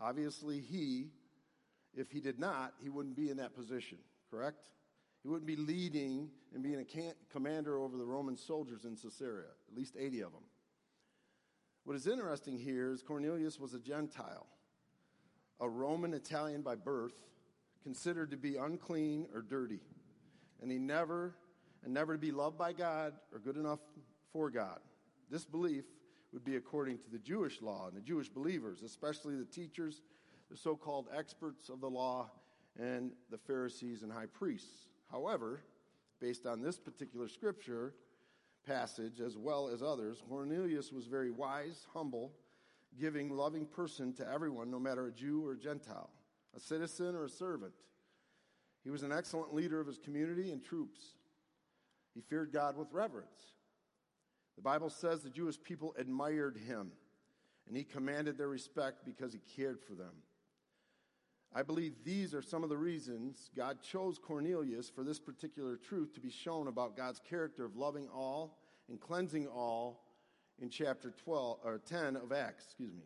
Obviously, 0.00 0.60
he, 0.60 1.08
if 1.94 2.10
he 2.10 2.20
did 2.20 2.38
not, 2.38 2.74
he 2.82 2.88
wouldn't 2.88 3.16
be 3.16 3.30
in 3.30 3.38
that 3.38 3.54
position, 3.54 3.98
correct? 4.30 4.68
He 5.22 5.28
wouldn't 5.28 5.46
be 5.46 5.56
leading 5.56 6.30
and 6.54 6.62
being 6.62 6.80
a 6.80 7.14
commander 7.32 7.78
over 7.78 7.96
the 7.96 8.04
Roman 8.04 8.36
soldiers 8.36 8.84
in 8.84 8.96
Caesarea, 8.96 9.48
at 9.70 9.76
least 9.76 9.96
80 9.98 10.20
of 10.20 10.32
them. 10.32 10.42
What 11.88 11.96
is 11.96 12.06
interesting 12.06 12.58
here 12.58 12.92
is 12.92 13.00
Cornelius 13.00 13.58
was 13.58 13.72
a 13.72 13.78
Gentile, 13.78 14.46
a 15.58 15.66
Roman 15.66 16.12
Italian 16.12 16.60
by 16.60 16.74
birth, 16.74 17.14
considered 17.82 18.30
to 18.32 18.36
be 18.36 18.56
unclean 18.56 19.26
or 19.34 19.40
dirty, 19.40 19.80
and 20.60 20.70
he 20.70 20.76
never 20.76 21.34
and 21.82 21.94
never 21.94 22.12
to 22.12 22.18
be 22.18 22.30
loved 22.30 22.58
by 22.58 22.74
God 22.74 23.14
or 23.32 23.38
good 23.38 23.56
enough 23.56 23.78
for 24.34 24.50
God. 24.50 24.80
This 25.30 25.46
belief 25.46 25.86
would 26.34 26.44
be 26.44 26.56
according 26.56 26.98
to 26.98 27.10
the 27.10 27.18
Jewish 27.18 27.62
law 27.62 27.88
and 27.88 27.96
the 27.96 28.02
Jewish 28.02 28.28
believers, 28.28 28.82
especially 28.82 29.36
the 29.36 29.46
teachers, 29.46 30.02
the 30.50 30.58
so 30.58 30.76
called 30.76 31.08
experts 31.16 31.70
of 31.70 31.80
the 31.80 31.88
law, 31.88 32.30
and 32.78 33.12
the 33.30 33.38
Pharisees 33.38 34.02
and 34.02 34.12
high 34.12 34.26
priests. 34.26 34.88
However, 35.10 35.62
based 36.20 36.44
on 36.44 36.60
this 36.60 36.78
particular 36.78 37.28
scripture 37.28 37.94
passage, 38.68 39.20
as 39.20 39.36
well 39.36 39.68
as 39.68 39.82
others, 39.82 40.22
Cornelius 40.28 40.92
was 40.92 41.06
very 41.06 41.30
wise, 41.30 41.86
humble, 41.92 42.32
giving, 43.00 43.30
loving 43.30 43.64
person 43.66 44.12
to 44.14 44.30
everyone, 44.30 44.70
no 44.70 44.78
matter 44.78 45.06
a 45.06 45.12
Jew 45.12 45.44
or 45.46 45.56
Gentile, 45.56 46.10
a 46.54 46.60
citizen 46.60 47.14
or 47.14 47.24
a 47.24 47.28
servant. 47.28 47.72
He 48.84 48.90
was 48.90 49.02
an 49.02 49.12
excellent 49.12 49.54
leader 49.54 49.80
of 49.80 49.86
his 49.86 49.98
community 49.98 50.50
and 50.52 50.62
troops. 50.62 51.00
He 52.14 52.20
feared 52.20 52.52
God 52.52 52.76
with 52.76 52.88
reverence. 52.92 53.52
The 54.56 54.62
Bible 54.62 54.90
says 54.90 55.22
the 55.22 55.30
Jewish 55.30 55.60
people 55.62 55.94
admired 55.98 56.56
him, 56.56 56.92
and 57.66 57.76
he 57.76 57.84
commanded 57.84 58.36
their 58.36 58.48
respect 58.48 59.04
because 59.04 59.32
he 59.32 59.40
cared 59.56 59.80
for 59.80 59.94
them. 59.94 60.12
I 61.54 61.62
believe 61.62 61.94
these 62.04 62.34
are 62.34 62.42
some 62.42 62.62
of 62.62 62.68
the 62.68 62.76
reasons 62.76 63.50
God 63.56 63.78
chose 63.82 64.18
Cornelius 64.18 64.90
for 64.90 65.02
this 65.02 65.18
particular 65.18 65.76
truth 65.76 66.14
to 66.14 66.20
be 66.20 66.30
shown 66.30 66.68
about 66.68 66.96
God's 66.96 67.20
character 67.20 67.64
of 67.64 67.76
loving 67.76 68.08
all 68.08 68.58
and 68.88 69.00
cleansing 69.00 69.46
all 69.46 70.04
in 70.60 70.68
chapter 70.68 71.10
12 71.24 71.58
or 71.64 71.80
10 71.86 72.16
of 72.16 72.32
Acts, 72.32 72.64
excuse 72.64 72.92
me. 72.92 73.04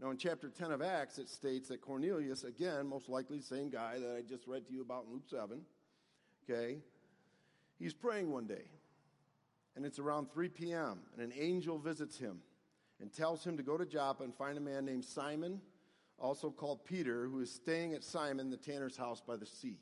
Now 0.00 0.10
in 0.10 0.18
chapter 0.18 0.48
10 0.48 0.72
of 0.72 0.82
Acts 0.82 1.18
it 1.18 1.28
states 1.28 1.68
that 1.68 1.80
Cornelius 1.80 2.44
again, 2.44 2.86
most 2.86 3.08
likely 3.08 3.38
the 3.38 3.44
same 3.44 3.70
guy 3.70 3.98
that 3.98 4.16
I 4.16 4.22
just 4.22 4.46
read 4.46 4.66
to 4.66 4.72
you 4.72 4.82
about 4.82 5.04
in 5.06 5.12
Luke 5.12 5.26
7, 5.30 5.60
okay? 6.48 6.78
He's 7.78 7.94
praying 7.94 8.30
one 8.30 8.46
day, 8.46 8.64
and 9.76 9.86
it's 9.86 9.98
around 9.98 10.30
3 10.32 10.48
p.m., 10.48 11.00
and 11.14 11.22
an 11.22 11.38
angel 11.38 11.78
visits 11.78 12.18
him 12.18 12.40
and 13.00 13.12
tells 13.12 13.44
him 13.44 13.56
to 13.56 13.62
go 13.62 13.76
to 13.76 13.86
Joppa 13.86 14.24
and 14.24 14.34
find 14.34 14.58
a 14.58 14.60
man 14.60 14.84
named 14.84 15.04
Simon, 15.04 15.60
also 16.18 16.50
called 16.50 16.84
Peter, 16.84 17.26
who 17.26 17.40
is 17.40 17.50
staying 17.50 17.94
at 17.94 18.04
Simon 18.04 18.50
the 18.50 18.56
tanner's 18.56 18.96
house 18.96 19.20
by 19.20 19.36
the 19.36 19.46
sea. 19.46 19.78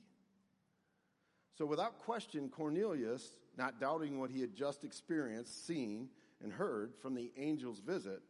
So, 1.56 1.64
without 1.64 1.98
question, 2.00 2.48
Cornelius, 2.48 3.38
not 3.56 3.80
doubting 3.80 4.18
what 4.18 4.30
he 4.30 4.40
had 4.40 4.54
just 4.54 4.82
experienced, 4.84 5.66
seen, 5.66 6.08
and 6.42 6.52
heard 6.52 6.94
from 7.00 7.14
the 7.14 7.30
angel's 7.38 7.78
visit, 7.78 8.22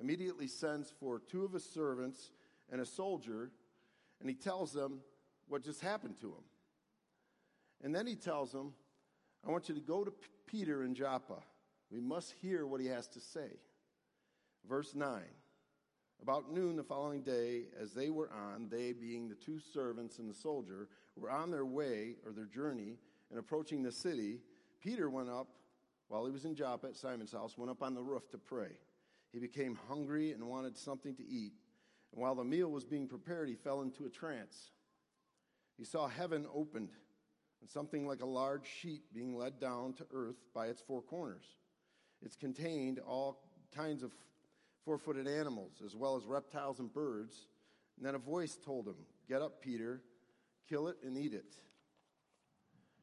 immediately 0.00 0.46
sends 0.46 0.92
for 1.00 1.20
two 1.20 1.44
of 1.44 1.52
his 1.52 1.64
servants 1.64 2.30
and 2.70 2.80
a 2.80 2.86
soldier, 2.86 3.50
and 4.20 4.28
he 4.28 4.34
tells 4.34 4.72
them 4.72 5.00
what 5.48 5.62
just 5.62 5.80
happened 5.80 6.20
to 6.20 6.28
him. 6.28 6.44
And 7.82 7.94
then 7.94 8.06
he 8.06 8.14
tells 8.14 8.52
them, 8.52 8.74
I 9.46 9.50
want 9.50 9.68
you 9.68 9.74
to 9.74 9.80
go 9.80 10.04
to 10.04 10.12
Peter 10.46 10.84
in 10.84 10.94
Joppa. 10.94 11.42
We 11.90 12.00
must 12.00 12.34
hear 12.42 12.66
what 12.66 12.80
he 12.80 12.88
has 12.88 13.06
to 13.08 13.20
say. 13.20 13.48
Verse 14.68 14.94
9. 14.94 15.22
About 16.22 16.52
noon 16.52 16.76
the 16.76 16.82
following 16.82 17.22
day, 17.22 17.64
as 17.80 17.92
they 17.92 18.10
were 18.10 18.30
on, 18.32 18.68
they 18.68 18.92
being 18.92 19.28
the 19.28 19.34
two 19.34 19.58
servants 19.58 20.18
and 20.18 20.28
the 20.28 20.34
soldier, 20.34 20.88
were 21.16 21.30
on 21.30 21.50
their 21.50 21.64
way 21.64 22.16
or 22.24 22.32
their 22.32 22.46
journey 22.46 22.98
and 23.30 23.38
approaching 23.38 23.82
the 23.82 23.92
city, 23.92 24.40
Peter 24.80 25.10
went 25.10 25.28
up 25.28 25.48
while 26.08 26.24
he 26.24 26.32
was 26.32 26.44
in 26.44 26.54
Joppa 26.54 26.88
at 26.88 26.96
Simon's 26.96 27.32
house, 27.32 27.58
went 27.58 27.70
up 27.70 27.82
on 27.82 27.94
the 27.94 28.02
roof 28.02 28.30
to 28.30 28.38
pray. 28.38 28.78
He 29.32 29.38
became 29.38 29.78
hungry 29.88 30.32
and 30.32 30.44
wanted 30.44 30.76
something 30.76 31.14
to 31.16 31.26
eat. 31.26 31.52
And 32.12 32.22
while 32.22 32.34
the 32.34 32.44
meal 32.44 32.70
was 32.70 32.84
being 32.84 33.08
prepared, 33.08 33.48
he 33.48 33.54
fell 33.54 33.82
into 33.82 34.06
a 34.06 34.10
trance. 34.10 34.70
He 35.76 35.84
saw 35.84 36.08
heaven 36.08 36.46
opened 36.54 36.90
and 37.60 37.68
something 37.68 38.06
like 38.06 38.22
a 38.22 38.26
large 38.26 38.66
sheet 38.66 39.02
being 39.12 39.36
led 39.36 39.58
down 39.58 39.92
to 39.94 40.06
earth 40.12 40.36
by 40.54 40.66
its 40.68 40.80
four 40.80 41.02
corners. 41.02 41.44
It's 42.22 42.36
contained 42.36 42.98
all 43.00 43.40
kinds 43.74 44.02
of 44.02 44.12
four 44.86 44.96
footed 44.96 45.26
animals, 45.26 45.82
as 45.84 45.94
well 45.96 46.16
as 46.16 46.24
reptiles 46.24 46.78
and 46.78 46.90
birds. 46.94 47.48
And 47.98 48.06
then 48.06 48.14
a 48.14 48.18
voice 48.18 48.56
told 48.64 48.86
him, 48.86 48.94
Get 49.28 49.42
up, 49.42 49.60
Peter, 49.60 50.00
kill 50.68 50.86
it 50.88 50.96
and 51.04 51.18
eat 51.18 51.34
it. 51.34 51.56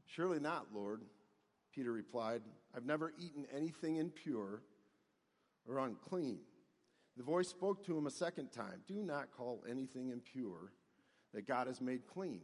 Surely 0.06 0.40
not, 0.40 0.68
Lord, 0.74 1.02
Peter 1.75 1.92
replied. 1.92 2.42
I've 2.75 2.86
never 2.86 3.13
eaten 3.20 3.46
anything 3.56 3.98
impure 3.98 4.63
or 5.68 5.80
unclean. 5.80 6.40
The 7.18 7.24
voice 7.24 7.50
spoke 7.50 7.86
to 7.86 7.98
him 7.98 8.08
a 8.08 8.12
second 8.12 8.52
time 8.52 8.82
Do 8.88 9.04
not 9.04 9.32
call 9.36 9.63
anything 9.70 10.10
impure 10.10 10.72
that 11.34 11.48
God 11.48 11.68
has 11.68 11.82
made 11.82 12.08
clean. 12.08 12.42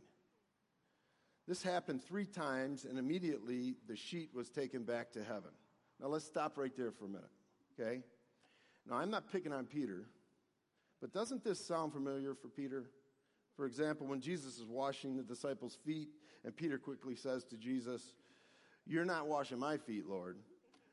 This 1.48 1.63
happened 1.63 2.03
three 2.03 2.25
times, 2.25 2.86
and 2.86 3.00
immediately 3.00 3.75
the 3.88 3.96
sheet 3.96 4.29
was 4.34 4.50
taken 4.50 4.84
back 4.84 5.12
to 5.13 5.24
heaven. 5.24 5.51
Now 6.00 6.08
let's 6.08 6.25
stop 6.25 6.58
right 6.58 6.75
there 6.75 6.91
for 6.91 7.05
a 7.05 7.10
minute, 7.10 7.31
okay? 7.79 8.03
Now 8.88 8.98
I'm 8.98 9.09
not 9.09 9.31
picking 9.31 9.53
on 9.53 9.65
Peter, 9.65 10.05
but 11.01 11.13
doesn't 11.13 11.43
this 11.43 11.63
sound 11.63 11.93
familiar 11.93 12.33
for 12.33 12.48
Peter? 12.48 12.89
For 13.55 13.65
example, 13.65 14.07
when 14.07 14.21
Jesus 14.21 14.57
is 14.57 14.65
washing 14.65 15.17
the 15.17 15.24
disciples' 15.24 15.77
feet, 15.86 16.09
and 16.45 16.55
Peter 16.55 16.77
quickly 16.77 17.15
says 17.15 17.43
to 17.45 17.57
Jesus, 17.57 18.13
You're 18.86 19.05
not 19.05 19.27
washing 19.27 19.59
my 19.59 19.77
feet, 19.77 20.07
Lord. 20.07 20.38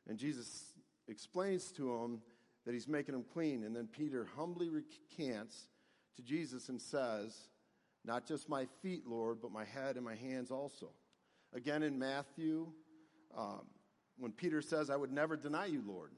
And 0.09 0.19
Jesus 0.19 0.73
explains 1.09 1.71
to 1.73 1.95
him 1.95 2.21
that 2.65 2.75
he's 2.75 2.89
making 2.89 3.15
them 3.15 3.25
clean. 3.33 3.65
And 3.65 3.75
then 3.75 3.87
Peter 3.87 4.29
humbly 4.37 4.69
recants 4.69 5.69
to 6.17 6.23
Jesus 6.23 6.69
and 6.69 6.81
says, 6.81 7.49
not 8.07 8.25
just 8.25 8.49
my 8.49 8.67
feet, 8.83 9.07
Lord, 9.07 9.39
but 9.43 9.51
my 9.51 9.65
head 9.65 9.97
and 9.97 10.05
my 10.05 10.15
hands 10.15 10.53
also. 10.53 10.91
Again, 11.53 11.83
in 11.83 11.99
Matthew, 11.99 12.69
um, 13.37 13.67
when 14.17 14.31
Peter 14.31 14.63
says, 14.63 14.91
I 14.91 14.97
would 14.97 15.13
never 15.13 15.37
deny 15.37 15.67
you, 15.67 15.83
Lord. 15.87 16.13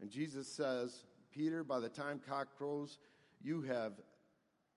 And 0.00 0.10
Jesus 0.10 0.46
says, 0.48 1.04
Peter, 1.30 1.64
by 1.64 1.80
the 1.80 1.88
time 1.88 2.20
cock 2.26 2.48
crows, 2.56 2.98
you 3.40 3.62
have 3.62 3.92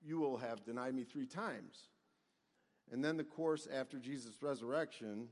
you 0.04 0.18
will 0.18 0.38
have 0.38 0.66
denied 0.66 0.96
me 0.96 1.04
three 1.04 1.28
times. 1.28 1.90
And 2.92 3.06
then 3.06 3.18
the 3.18 3.24
course 3.24 3.68
after 3.72 4.00
Jesus' 4.00 4.42
resurrection, 4.42 5.28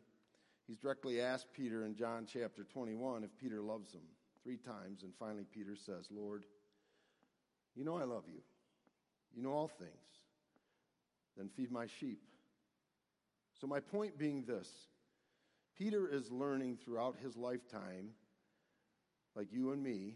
he's 0.68 0.78
directly 0.78 1.20
asked 1.20 1.48
Peter 1.54 1.86
in 1.86 1.96
John 1.96 2.28
chapter 2.32 2.64
21 2.64 3.24
if 3.24 3.36
Peter 3.36 3.62
loves 3.62 3.92
him 3.92 4.04
three 4.44 4.58
times. 4.58 5.02
And 5.02 5.12
finally, 5.18 5.46
Peter 5.52 5.76
says, 5.76 6.08
Lord, 6.12 6.46
you 7.76 7.84
know 7.84 7.98
I 7.98 8.04
love 8.04 8.26
you. 8.28 8.42
You 9.36 9.42
know 9.42 9.54
all 9.54 9.68
things 9.68 10.10
then 11.40 11.50
feed 11.56 11.72
my 11.72 11.88
sheep. 11.88 12.22
So, 13.60 13.66
my 13.66 13.80
point 13.80 14.18
being 14.18 14.44
this 14.44 14.70
Peter 15.76 16.08
is 16.08 16.30
learning 16.30 16.78
throughout 16.84 17.16
his 17.24 17.36
lifetime, 17.36 18.10
like 19.40 19.54
you 19.54 19.72
and 19.72 19.82
me, 19.82 20.16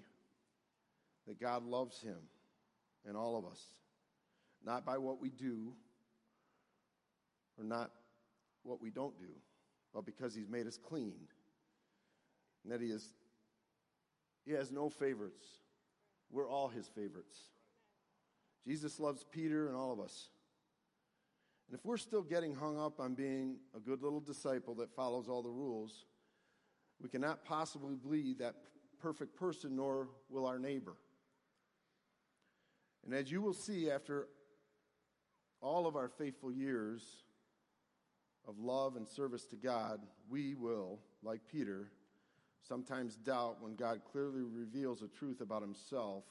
that 1.28 1.40
God 1.40 1.64
loves 1.64 2.02
him 2.02 2.18
and 3.08 3.16
all 3.16 3.38
of 3.38 3.46
us, 3.46 3.62
not 4.66 4.86
by 4.86 4.98
what 4.98 5.22
we 5.22 5.30
do 5.30 5.72
or 7.58 7.64
not 7.64 7.90
what 8.64 8.82
we 8.82 8.90
don't 8.90 9.18
do, 9.18 9.30
but 9.94 10.06
because 10.06 10.36
he's 10.36 10.50
made 10.50 10.68
us 10.68 10.78
clean. 10.78 11.14
And 12.64 12.74
that 12.74 12.82
he 12.82 12.88
is 12.88 13.14
he 14.46 14.52
has 14.52 14.74
no 14.74 14.90
favorites. 14.90 15.46
We're 16.30 16.50
all 16.50 16.68
his 16.68 16.90
favorites. 16.90 17.38
Jesus 18.68 19.00
loves 19.00 19.24
Peter 19.32 19.70
and 19.70 19.78
all 19.78 19.94
of 19.94 20.02
us. 20.02 20.28
And 21.70 21.80
if 21.80 21.86
we're 21.86 21.96
still 21.96 22.24
getting 22.24 22.54
hung 22.54 22.78
up 22.78 23.00
on 23.00 23.14
being 23.14 23.56
a 23.74 23.80
good 23.80 24.02
little 24.02 24.20
disciple 24.20 24.76
that 24.76 24.94
follows 24.94 25.30
all 25.30 25.42
the 25.42 25.50
rules, 25.50 26.08
we 27.02 27.08
cannot 27.08 27.46
possibly 27.46 27.96
be 27.96 28.34
that 28.34 28.56
perfect 29.04 29.36
person, 29.36 29.76
nor 29.76 30.08
will 30.30 30.46
our 30.46 30.58
neighbor. 30.58 30.96
And 33.06 33.14
as 33.14 33.30
you 33.30 33.42
will 33.42 33.54
see 33.54 33.92
after 33.92 34.30
all 35.62 35.86
of 35.86 35.98
our 35.98 36.08
faithful 36.08 36.54
years 36.54 37.04
of 38.48 38.58
love 38.58 38.96
and 38.96 39.06
service 39.06 39.46
to 39.48 39.58
God, 39.58 40.00
we 40.30 40.56
will, 40.56 41.00
like 41.22 41.42
Peter, 41.52 41.92
sometimes 42.66 43.18
doubt 43.18 43.62
when 43.62 43.76
God 43.76 44.02
clearly 44.10 44.42
reveals 44.42 45.02
a 45.02 45.10
truth 45.10 45.42
about 45.42 45.62
himself 45.62 46.24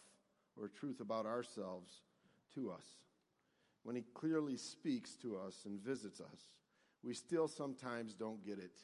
or 0.56 0.64
a 0.66 0.70
truth 0.70 1.00
about 1.00 1.26
ourselves 1.26 2.00
to 2.54 2.70
us. 2.70 2.86
When 3.82 3.96
he 3.96 4.04
clearly 4.14 4.56
speaks 4.56 5.14
to 5.16 5.36
us 5.36 5.64
and 5.66 5.78
visits 5.78 6.20
us, 6.22 6.40
we 7.02 7.12
still 7.12 7.48
sometimes 7.48 8.14
don't 8.14 8.44
get 8.46 8.58
it. 8.58 8.80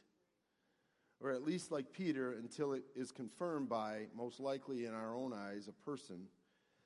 Or 1.20 1.32
at 1.32 1.42
least, 1.42 1.72
like 1.72 1.92
Peter, 1.92 2.32
until 2.32 2.72
it 2.72 2.84
is 2.94 3.10
confirmed 3.10 3.68
by, 3.68 4.06
most 4.16 4.38
likely 4.38 4.86
in 4.86 4.94
our 4.94 5.16
own 5.16 5.32
eyes, 5.32 5.66
a 5.68 5.72
person 5.84 6.28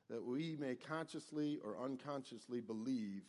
that 0.08 0.24
we 0.24 0.56
may 0.58 0.74
consciously 0.74 1.58
or 1.62 1.82
unconsciously 1.82 2.60
believe 2.60 3.22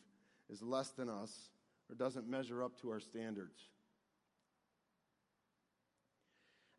is 0.49 0.61
less 0.61 0.89
than 0.91 1.09
us 1.09 1.49
or 1.89 1.95
doesn't 1.95 2.27
measure 2.27 2.63
up 2.63 2.79
to 2.81 2.89
our 2.89 2.99
standards. 2.99 3.59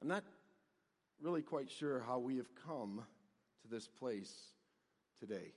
I'm 0.00 0.08
not 0.08 0.24
really 1.20 1.42
quite 1.42 1.70
sure 1.70 2.00
how 2.00 2.18
we 2.18 2.36
have 2.36 2.48
come 2.66 3.02
to 3.62 3.68
this 3.68 3.88
place 3.88 4.32
today. 5.18 5.52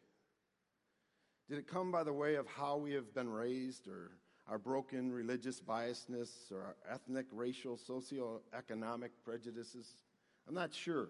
Did 1.50 1.58
it 1.60 1.68
come 1.68 1.92
by 1.92 2.04
the 2.04 2.14
way 2.14 2.36
of 2.36 2.48
how 2.48 2.78
we 2.78 2.94
have 2.94 3.14
been 3.14 3.30
raised 3.30 3.88
or 3.88 4.12
our 4.50 4.58
broken 4.58 5.12
religious 5.12 5.62
biasness 5.62 6.52
or 6.52 6.62
our 6.62 6.76
ethnic, 6.90 7.26
racial, 7.32 7.78
socioeconomic 7.78 9.10
prejudices? 9.24 9.88
I'm 10.48 10.56
not 10.56 10.74
sure. 10.74 11.10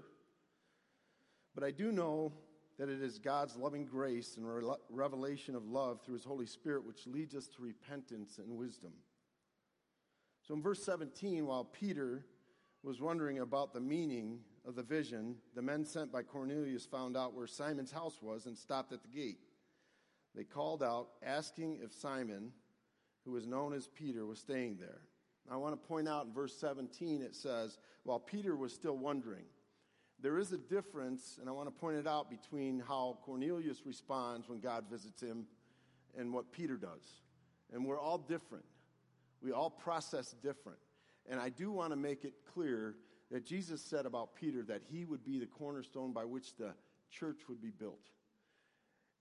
But 1.53 1.63
I 1.63 1.71
do 1.71 1.91
know 1.91 2.33
that 2.77 2.89
it 2.89 3.01
is 3.01 3.19
God's 3.19 3.55
loving 3.55 3.85
grace 3.85 4.37
and 4.37 4.47
re- 4.47 4.75
revelation 4.89 5.55
of 5.55 5.65
love 5.65 6.01
through 6.03 6.15
His 6.15 6.23
Holy 6.23 6.45
Spirit 6.45 6.85
which 6.85 7.07
leads 7.07 7.35
us 7.35 7.47
to 7.47 7.61
repentance 7.61 8.37
and 8.37 8.57
wisdom. 8.57 8.93
So 10.47 10.53
in 10.53 10.61
verse 10.61 10.83
17, 10.83 11.45
while 11.45 11.65
Peter 11.65 12.25
was 12.83 13.01
wondering 13.01 13.39
about 13.39 13.73
the 13.73 13.81
meaning 13.81 14.39
of 14.65 14.75
the 14.75 14.83
vision, 14.83 15.35
the 15.55 15.61
men 15.61 15.83
sent 15.83 16.11
by 16.11 16.23
Cornelius 16.23 16.85
found 16.85 17.17
out 17.17 17.33
where 17.33 17.47
Simon's 17.47 17.91
house 17.91 18.19
was 18.21 18.45
and 18.45 18.57
stopped 18.57 18.93
at 18.93 19.01
the 19.01 19.09
gate. 19.09 19.39
They 20.35 20.43
called 20.43 20.83
out, 20.83 21.09
asking 21.25 21.79
if 21.83 21.91
Simon, 21.91 22.51
who 23.27 23.33
was 23.33 23.45
known 23.45 23.73
as 23.73 23.89
Peter, 23.89 24.25
was 24.25 24.39
staying 24.39 24.77
there. 24.79 25.01
I 25.51 25.57
want 25.57 25.73
to 25.73 25.87
point 25.87 26.07
out 26.07 26.25
in 26.25 26.33
verse 26.33 26.55
17, 26.57 27.21
it 27.21 27.35
says, 27.35 27.77
while 28.03 28.19
Peter 28.19 28.55
was 28.55 28.73
still 28.73 28.97
wondering, 28.97 29.43
there 30.21 30.37
is 30.39 30.53
a 30.53 30.57
difference, 30.57 31.37
and 31.39 31.49
I 31.49 31.51
want 31.51 31.67
to 31.67 31.77
point 31.77 31.97
it 31.97 32.07
out 32.07 32.29
between 32.29 32.79
how 32.79 33.19
Cornelius 33.23 33.85
responds 33.85 34.47
when 34.47 34.61
God 34.61 34.85
visits 34.89 35.21
him 35.21 35.45
and 36.17 36.33
what 36.33 36.53
Peter 36.53 36.77
does. 36.77 37.21
And 37.73 37.85
we're 37.85 37.99
all 37.99 38.17
different. 38.17 38.65
We 39.41 39.51
all 39.51 39.69
process 39.69 40.33
different. 40.41 40.79
And 41.29 41.37
I 41.39 41.49
do 41.49 41.69
want 41.69 41.91
to 41.91 41.97
make 41.97 42.23
it 42.23 42.33
clear 42.53 42.95
that 43.29 43.45
Jesus 43.45 43.81
said 43.81 44.05
about 44.05 44.35
Peter 44.35 44.63
that 44.63 44.83
he 44.89 45.03
would 45.03 45.25
be 45.25 45.37
the 45.37 45.45
cornerstone 45.45 46.13
by 46.13 46.23
which 46.23 46.55
the 46.55 46.73
church 47.11 47.41
would 47.49 47.61
be 47.61 47.71
built. 47.71 48.07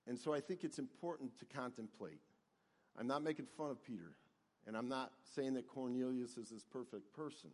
And 0.07 0.16
so 0.16 0.33
I 0.33 0.38
think 0.40 0.62
it's 0.62 0.79
important 0.79 1.37
to 1.40 1.45
contemplate. 1.45 2.21
I'm 2.99 3.07
not 3.07 3.23
making 3.23 3.47
fun 3.57 3.71
of 3.71 3.83
Peter, 3.83 4.17
and 4.67 4.77
I'm 4.77 4.89
not 4.89 5.13
saying 5.35 5.55
that 5.55 5.69
Cornelius 5.69 6.37
is 6.37 6.51
this 6.51 6.65
perfect 6.65 7.13
person. 7.15 7.51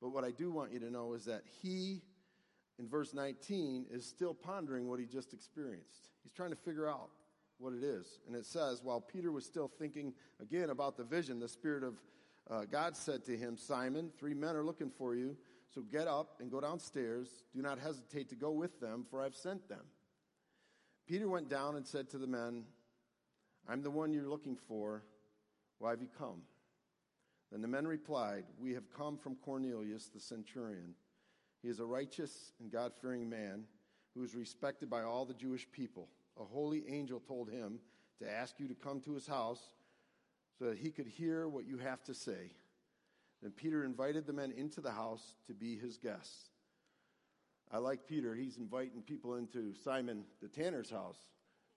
But 0.00 0.10
what 0.10 0.24
I 0.24 0.30
do 0.30 0.50
want 0.50 0.72
you 0.72 0.80
to 0.80 0.90
know 0.90 1.14
is 1.14 1.24
that 1.24 1.42
he 1.62 2.02
in 2.78 2.88
verse 2.88 3.14
19 3.14 3.86
is 3.90 4.04
still 4.04 4.34
pondering 4.34 4.88
what 4.88 5.00
he 5.00 5.06
just 5.06 5.32
experienced. 5.32 6.10
He's 6.22 6.32
trying 6.32 6.50
to 6.50 6.56
figure 6.56 6.88
out 6.88 7.10
what 7.58 7.72
it 7.72 7.82
is. 7.82 8.20
And 8.26 8.36
it 8.36 8.44
says, 8.44 8.82
while 8.82 9.00
Peter 9.00 9.32
was 9.32 9.46
still 9.46 9.70
thinking 9.78 10.12
again 10.40 10.70
about 10.70 10.96
the 10.96 11.04
vision, 11.04 11.38
the 11.40 11.48
Spirit 11.48 11.82
of 11.82 11.94
uh, 12.50 12.64
God 12.70 12.96
said 12.96 13.24
to 13.24 13.36
him, 13.36 13.56
Simon, 13.56 14.10
three 14.18 14.34
men 14.34 14.54
are 14.54 14.64
looking 14.64 14.90
for 14.90 15.14
you. 15.14 15.36
So 15.74 15.80
get 15.80 16.06
up 16.06 16.36
and 16.40 16.50
go 16.50 16.60
downstairs. 16.60 17.44
Do 17.54 17.60
not 17.60 17.78
hesitate 17.78 18.28
to 18.28 18.36
go 18.36 18.50
with 18.50 18.78
them, 18.80 19.04
for 19.10 19.22
I've 19.22 19.34
sent 19.34 19.68
them. 19.68 19.84
Peter 21.08 21.28
went 21.28 21.48
down 21.48 21.76
and 21.76 21.86
said 21.86 22.08
to 22.10 22.18
the 22.18 22.26
men, 22.26 22.64
I'm 23.68 23.82
the 23.82 23.90
one 23.90 24.12
you're 24.12 24.28
looking 24.28 24.56
for. 24.68 25.02
Why 25.78 25.90
have 25.90 26.00
you 26.00 26.08
come? 26.18 26.42
Then 27.50 27.62
the 27.62 27.68
men 27.68 27.86
replied, 27.86 28.44
We 28.58 28.74
have 28.74 28.92
come 28.96 29.16
from 29.16 29.36
Cornelius 29.36 30.06
the 30.06 30.20
centurion 30.20 30.94
he 31.66 31.68
is 31.68 31.80
a 31.80 31.84
righteous 31.84 32.52
and 32.60 32.70
God 32.70 32.92
fearing 33.00 33.28
man 33.28 33.64
who 34.14 34.22
is 34.22 34.36
respected 34.36 34.88
by 34.88 35.02
all 35.02 35.24
the 35.24 35.34
Jewish 35.34 35.66
people. 35.72 36.08
A 36.40 36.44
holy 36.44 36.84
angel 36.88 37.18
told 37.18 37.50
him 37.50 37.80
to 38.20 38.30
ask 38.30 38.60
you 38.60 38.68
to 38.68 38.74
come 38.74 39.00
to 39.00 39.14
his 39.14 39.26
house 39.26 39.70
so 40.58 40.66
that 40.66 40.78
he 40.78 40.90
could 40.90 41.08
hear 41.08 41.48
what 41.48 41.66
you 41.66 41.78
have 41.78 42.04
to 42.04 42.14
say. 42.14 42.52
Then 43.42 43.50
Peter 43.50 43.84
invited 43.84 44.28
the 44.28 44.32
men 44.32 44.52
into 44.56 44.80
the 44.80 44.92
house 44.92 45.34
to 45.48 45.54
be 45.54 45.76
his 45.76 45.96
guests. 45.96 46.50
I 47.72 47.78
like 47.78 48.06
Peter. 48.06 48.34
He's 48.34 48.58
inviting 48.58 49.02
people 49.02 49.34
into 49.34 49.74
Simon 49.74 50.22
the 50.40 50.48
tanner's 50.48 50.90
house. 50.90 51.18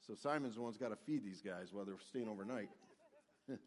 So 0.06 0.16
Simon's 0.16 0.56
the 0.56 0.62
one's 0.62 0.78
got 0.78 0.90
to 0.90 0.96
feed 0.96 1.24
these 1.24 1.42
guys 1.42 1.70
while 1.72 1.86
they're 1.86 1.96
staying 2.10 2.28
overnight. 2.28 2.70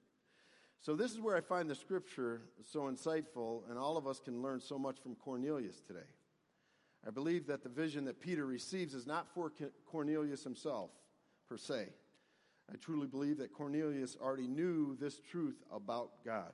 So, 0.85 0.97
this 0.97 1.13
is 1.13 1.21
where 1.21 1.37
I 1.37 1.41
find 1.41 1.71
the 1.71 1.77
scripture 1.77 2.41
so 2.69 2.91
insightful, 2.91 3.61
and 3.71 3.79
all 3.79 3.97
of 3.97 4.09
us 4.09 4.19
can 4.19 4.43
learn 4.43 4.61
so 4.61 4.77
much 4.77 5.01
from 5.01 5.15
Cornelius 5.15 5.81
today. 5.81 6.01
I 7.07 7.11
believe 7.11 7.47
that 7.47 7.63
the 7.63 7.69
vision 7.69 8.05
that 8.07 8.21
Peter 8.21 8.45
receives 8.47 8.93
is 8.93 9.07
not 9.07 9.33
for 9.33 9.53
Cornelius 9.87 10.43
himself, 10.43 10.91
per 11.49 11.57
se. 11.57 11.87
I 12.69 12.77
truly 12.77 13.07
believe 13.07 13.39
that 13.39 13.53
Cornelius 13.53 14.17
already 14.21 14.49
knew 14.49 14.97
this 15.01 15.21
truth 15.21 15.63
about 15.73 16.25
God. 16.25 16.53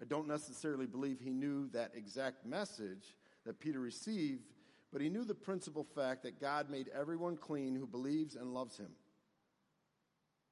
I 0.00 0.04
don't 0.04 0.28
necessarily 0.28 0.86
believe 0.86 1.18
he 1.18 1.30
knew 1.30 1.68
that 1.68 1.92
exact 1.94 2.44
message 2.44 3.16
that 3.44 3.58
Peter 3.58 3.80
received, 3.80 4.44
but 4.92 5.00
he 5.00 5.08
knew 5.08 5.24
the 5.24 5.34
principal 5.34 5.84
fact 5.84 6.22
that 6.22 6.40
God 6.40 6.70
made 6.70 6.88
everyone 6.88 7.36
clean 7.36 7.74
who 7.74 7.86
believes 7.86 8.36
and 8.36 8.52
loves 8.54 8.76
him. 8.76 8.90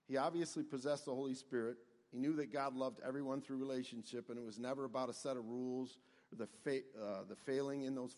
He 0.06 0.16
obviously 0.16 0.62
possessed 0.62 1.04
the 1.04 1.14
Holy 1.14 1.34
Spirit 1.34 1.76
he 2.12 2.18
knew 2.18 2.34
that 2.36 2.52
God 2.52 2.74
loved 2.74 3.00
everyone 3.06 3.40
through 3.40 3.58
relationship, 3.58 4.30
and 4.30 4.38
it 4.38 4.44
was 4.44 4.58
never 4.58 4.84
about 4.84 5.10
a 5.10 5.14
set 5.14 5.36
of 5.36 5.46
rules 5.46 5.98
or 6.32 6.36
the, 6.36 6.46
fa- 6.64 6.86
uh, 7.00 7.24
the 7.28 7.36
failing 7.36 7.82
in 7.82 7.94
those 7.94 8.16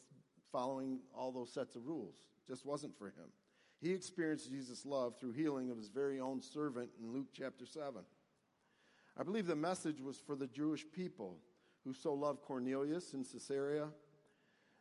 following 0.53 0.99
all 1.15 1.31
those 1.31 1.53
sets 1.53 1.77
of 1.77 1.87
rules. 1.87 2.15
It 2.45 2.51
just 2.51 2.67
wasn't 2.67 2.97
for 2.99 3.07
him. 3.07 3.31
He 3.81 3.93
experienced 3.93 4.51
Jesus' 4.51 4.85
love 4.85 5.19
through 5.19 5.33
healing 5.33 5.71
of 5.71 5.77
his 5.77 5.89
very 5.89 6.21
own 6.21 6.43
servant 6.43 6.91
in 7.01 7.13
Luke 7.13 7.29
chapter 7.33 7.65
7. 7.65 8.03
I 9.17 9.23
believe 9.23 9.47
the 9.47 9.57
message 9.57 10.01
was 10.01 10.19
for 10.19 10.35
the 10.35 10.49
Jewish 10.49 10.85
people 10.93 11.39
who 11.85 11.95
so 11.95 12.13
loved 12.13 12.43
Cornelius 12.43 13.15
in 13.15 13.25
Caesarea 13.25 13.89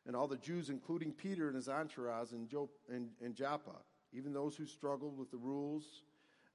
and 0.09 0.15
all 0.15 0.27
the 0.27 0.37
Jews, 0.37 0.71
including 0.71 1.11
Peter 1.11 1.49
and 1.49 1.55
his 1.55 1.69
entourage 1.69 2.31
in, 2.31 2.47
jo- 2.47 2.71
in, 2.91 3.09
in 3.21 3.35
Joppa, 3.35 3.75
even 4.11 4.33
those 4.33 4.55
who 4.55 4.65
struggled 4.65 5.15
with 5.15 5.29
the 5.29 5.37
rules 5.37 6.01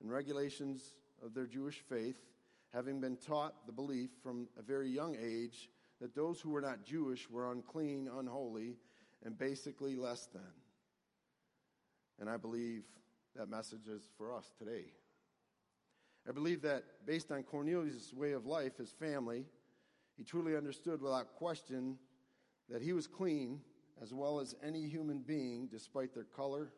and 0.00 0.10
regulations 0.10 0.96
of 1.24 1.34
their 1.34 1.46
Jewish 1.46 1.78
faith 1.88 2.16
having 2.72 3.00
been 3.00 3.16
taught 3.16 3.64
the 3.64 3.72
belief 3.72 4.10
from 4.24 4.48
a 4.58 4.62
very 4.62 4.88
young 4.90 5.16
age 5.22 5.70
that 6.00 6.16
those 6.16 6.40
who 6.40 6.50
were 6.50 6.60
not 6.60 6.84
Jewish 6.84 7.30
were 7.30 7.52
unclean, 7.52 8.10
unholy, 8.18 8.74
and 9.24 9.38
basically 9.38 9.94
less 9.94 10.26
than. 10.32 10.42
And 12.18 12.28
I 12.28 12.38
believe 12.38 12.82
that 13.36 13.48
message 13.48 13.86
is 13.86 14.02
for 14.18 14.34
us 14.34 14.50
today. 14.58 14.86
I 16.28 16.32
believe 16.32 16.60
that 16.62 16.82
based 17.06 17.30
on 17.30 17.44
Cornelius' 17.44 18.12
way 18.12 18.32
of 18.32 18.46
life, 18.46 18.78
his 18.78 18.90
family, 18.90 19.44
he 20.16 20.24
truly 20.24 20.56
understood 20.56 21.00
without 21.00 21.36
question 21.36 21.98
that 22.68 22.82
he 22.82 22.92
was 22.92 23.06
clean 23.06 23.60
as 24.02 24.12
well 24.12 24.40
as 24.40 24.54
any 24.62 24.88
human 24.88 25.18
being, 25.20 25.68
despite 25.68 26.14
their 26.14 26.24
color, 26.24 26.72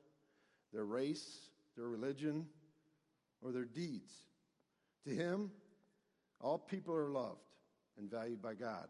their 0.72 0.84
race, 0.84 1.50
their 1.76 1.88
religion, 1.88 2.46
or 3.42 3.52
their 3.52 3.64
deeds. 3.64 4.12
To 5.04 5.10
him, 5.10 5.50
all 6.40 6.58
people 6.58 6.94
are 6.94 7.08
loved 7.08 7.40
and 7.98 8.10
valued 8.10 8.42
by 8.42 8.54
God. 8.54 8.88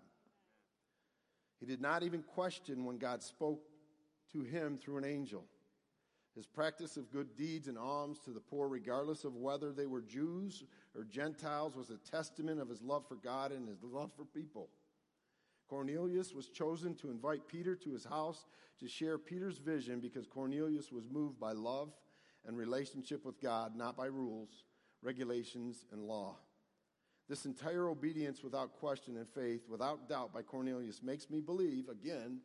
He 1.61 1.67
did 1.67 1.81
not 1.81 2.03
even 2.03 2.23
question 2.23 2.85
when 2.85 2.99
God 2.99 3.23
spoke 3.23 3.63
to 4.33 4.43
him 4.43 4.79
through 4.79 4.99
an 4.99 5.05
angel. 5.05 5.45
His 6.35 6.47
practice 6.47 6.99
of 6.99 7.11
good 7.11 7.35
deeds 7.35 7.67
and 7.67 7.79
alms 7.79 8.19
to 8.21 8.31
the 8.31 8.41
poor, 8.41 8.69
regardless 8.69 9.25
of 9.25 9.37
whether 9.37 9.73
they 9.73 9.87
were 9.87 10.03
Jews 10.03 10.65
or 10.95 11.05
Gentiles, 11.05 11.77
was 11.77 11.91
a 11.91 11.97
testament 12.11 12.61
of 12.61 12.69
his 12.69 12.83
love 12.83 13.07
for 13.09 13.15
God 13.15 13.53
and 13.53 13.67
his 13.67 13.83
love 13.83 14.11
for 14.15 14.25
people. 14.25 14.69
Cornelius 15.69 16.33
was 16.33 16.49
chosen 16.49 16.95
to 16.97 17.11
invite 17.11 17.49
Peter 17.49 17.75
to 17.75 17.93
his 17.93 18.05
house 18.05 18.47
to 18.79 18.89
share 18.89 19.19
Peter's 19.19 19.59
vision 19.59 20.01
because 20.01 20.27
Cornelius 20.27 20.93
was 20.93 21.09
moved 21.11 21.41
by 21.41 21.53
love 21.53 21.91
and 22.47 22.57
relationship 22.57 23.25
with 23.25 23.41
God, 23.41 23.75
not 23.77 23.97
by 23.97 24.07
rules, 24.07 24.65
regulations, 25.03 25.85
and 25.93 26.03
law. 26.03 26.37
This 27.29 27.45
entire 27.45 27.89
obedience 27.89 28.45
without 28.45 28.75
question 28.75 29.17
and 29.17 29.29
faith, 29.29 29.63
without 29.69 30.09
doubt 30.09 30.33
by 30.33 30.43
Cornelius 30.43 31.03
makes 31.03 31.29
me 31.29 31.41
believe, 31.41 31.89
again, 31.89 32.41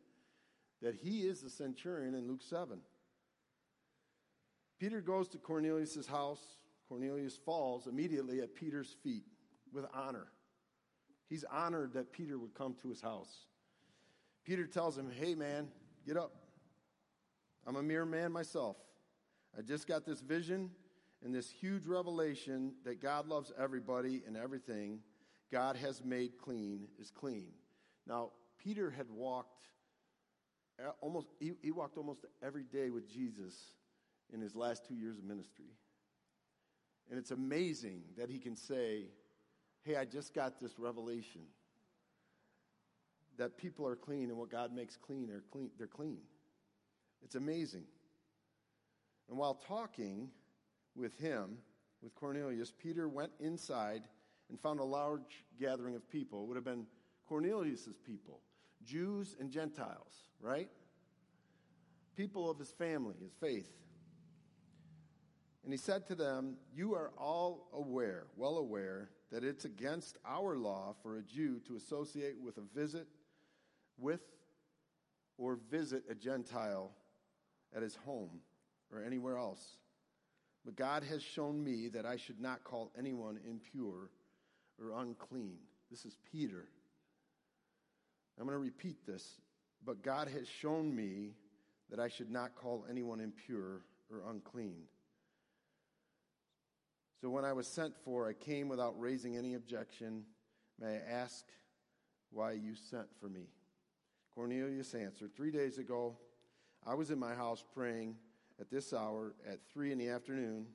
that 0.80 0.96
he 0.96 1.20
is 1.20 1.40
the 1.40 1.50
centurion 1.50 2.14
in 2.14 2.26
Luke 2.26 2.42
7. 2.42 2.80
Peter 4.80 5.00
goes 5.00 5.28
to 5.28 5.38
Cornelius' 5.38 6.08
house. 6.08 6.40
Cornelius 6.88 7.36
falls 7.36 7.86
immediately 7.86 8.40
at 8.40 8.56
Peter's 8.56 8.96
feet 9.04 9.24
with 9.72 9.84
honor. 9.94 10.26
He's 11.32 11.46
honored 11.50 11.94
that 11.94 12.12
Peter 12.12 12.36
would 12.38 12.52
come 12.52 12.74
to 12.82 12.90
his 12.90 13.00
house. 13.00 13.46
Peter 14.44 14.66
tells 14.66 14.98
him, 14.98 15.10
Hey, 15.10 15.34
man, 15.34 15.68
get 16.06 16.18
up. 16.18 16.34
I'm 17.66 17.76
a 17.76 17.82
mere 17.82 18.04
man 18.04 18.32
myself. 18.32 18.76
I 19.56 19.62
just 19.62 19.86
got 19.86 20.04
this 20.04 20.20
vision 20.20 20.70
and 21.24 21.34
this 21.34 21.48
huge 21.48 21.86
revelation 21.86 22.74
that 22.84 23.00
God 23.00 23.28
loves 23.28 23.50
everybody 23.58 24.22
and 24.26 24.36
everything 24.36 24.98
God 25.50 25.74
has 25.76 26.04
made 26.04 26.36
clean 26.36 26.86
is 27.00 27.10
clean. 27.10 27.46
Now, 28.06 28.32
Peter 28.62 28.90
had 28.90 29.08
walked 29.08 29.68
almost, 31.00 31.28
he, 31.40 31.52
he 31.62 31.70
walked 31.70 31.96
almost 31.96 32.26
every 32.42 32.64
day 32.64 32.90
with 32.90 33.10
Jesus 33.10 33.54
in 34.34 34.42
his 34.42 34.54
last 34.54 34.84
two 34.86 34.96
years 34.96 35.16
of 35.16 35.24
ministry. 35.24 35.78
And 37.08 37.18
it's 37.18 37.30
amazing 37.30 38.02
that 38.18 38.28
he 38.28 38.38
can 38.38 38.54
say, 38.54 39.06
hey, 39.84 39.96
I 39.96 40.04
just 40.04 40.34
got 40.34 40.60
this 40.60 40.78
revelation 40.78 41.42
that 43.38 43.56
people 43.56 43.86
are 43.86 43.96
clean 43.96 44.28
and 44.28 44.38
what 44.38 44.50
God 44.50 44.72
makes 44.72 44.96
clean 44.96 45.30
are 45.30 45.42
clean 45.50 45.70
they're 45.78 45.86
clean. 45.86 46.18
It's 47.24 47.34
amazing. 47.34 47.84
And 49.28 49.38
while 49.38 49.54
talking 49.54 50.28
with 50.94 51.18
him, 51.18 51.58
with 52.02 52.14
Cornelius, 52.14 52.72
Peter 52.72 53.08
went 53.08 53.32
inside 53.40 54.02
and 54.50 54.60
found 54.60 54.80
a 54.80 54.84
large 54.84 55.44
gathering 55.58 55.94
of 55.94 56.08
people. 56.10 56.42
It 56.42 56.48
would 56.48 56.56
have 56.56 56.64
been 56.64 56.86
Cornelius's 57.26 57.96
people, 57.96 58.40
Jews 58.84 59.36
and 59.40 59.50
Gentiles, 59.50 60.28
right? 60.40 60.68
People 62.16 62.50
of 62.50 62.58
his 62.58 62.70
family, 62.70 63.14
his 63.22 63.32
faith. 63.40 63.72
And 65.64 65.72
he 65.72 65.78
said 65.78 66.06
to 66.08 66.14
them, 66.14 66.56
You 66.74 66.94
are 66.94 67.12
all 67.16 67.68
aware, 67.72 68.24
well 68.36 68.58
aware, 68.58 69.10
that 69.32 69.44
it's 69.44 69.64
against 69.64 70.18
our 70.26 70.56
law 70.56 70.94
for 71.02 71.16
a 71.16 71.22
Jew 71.22 71.58
to 71.66 71.76
associate 71.76 72.36
with 72.40 72.58
a 72.58 72.78
visit 72.78 73.08
with 73.98 74.20
or 75.38 75.58
visit 75.70 76.04
a 76.10 76.14
Gentile 76.14 76.92
at 77.74 77.82
his 77.82 77.96
home 77.96 78.40
or 78.92 79.02
anywhere 79.02 79.38
else. 79.38 79.76
But 80.64 80.76
God 80.76 81.02
has 81.04 81.22
shown 81.22 81.64
me 81.64 81.88
that 81.88 82.04
I 82.04 82.16
should 82.16 82.40
not 82.40 82.62
call 82.62 82.92
anyone 82.96 83.40
impure 83.48 84.10
or 84.78 85.00
unclean. 85.00 85.56
This 85.90 86.04
is 86.04 86.16
Peter. 86.30 86.68
I'm 88.38 88.46
going 88.46 88.54
to 88.54 88.62
repeat 88.62 89.06
this. 89.06 89.40
But 89.84 90.02
God 90.02 90.28
has 90.28 90.46
shown 90.46 90.94
me 90.94 91.32
that 91.90 91.98
I 91.98 92.08
should 92.08 92.30
not 92.30 92.54
call 92.54 92.84
anyone 92.88 93.18
impure 93.18 93.80
or 94.10 94.30
unclean. 94.30 94.82
So 97.22 97.30
when 97.30 97.44
I 97.44 97.52
was 97.52 97.68
sent 97.68 97.94
for, 98.04 98.28
I 98.28 98.32
came 98.32 98.68
without 98.68 98.98
raising 98.98 99.36
any 99.36 99.54
objection. 99.54 100.24
May 100.80 100.96
I 100.96 101.08
ask 101.08 101.44
why 102.32 102.50
you 102.50 102.74
sent 102.74 103.06
for 103.20 103.28
me? 103.28 103.46
Cornelius 104.34 104.92
answered, 104.92 105.30
Three 105.32 105.52
days 105.52 105.78
ago, 105.78 106.16
I 106.84 106.94
was 106.94 107.12
in 107.12 107.20
my 107.20 107.32
house 107.32 107.64
praying 107.72 108.16
at 108.60 108.72
this 108.72 108.92
hour 108.92 109.36
at 109.48 109.60
three 109.72 109.92
in 109.92 109.98
the 109.98 110.08
afternoon. 110.08 110.66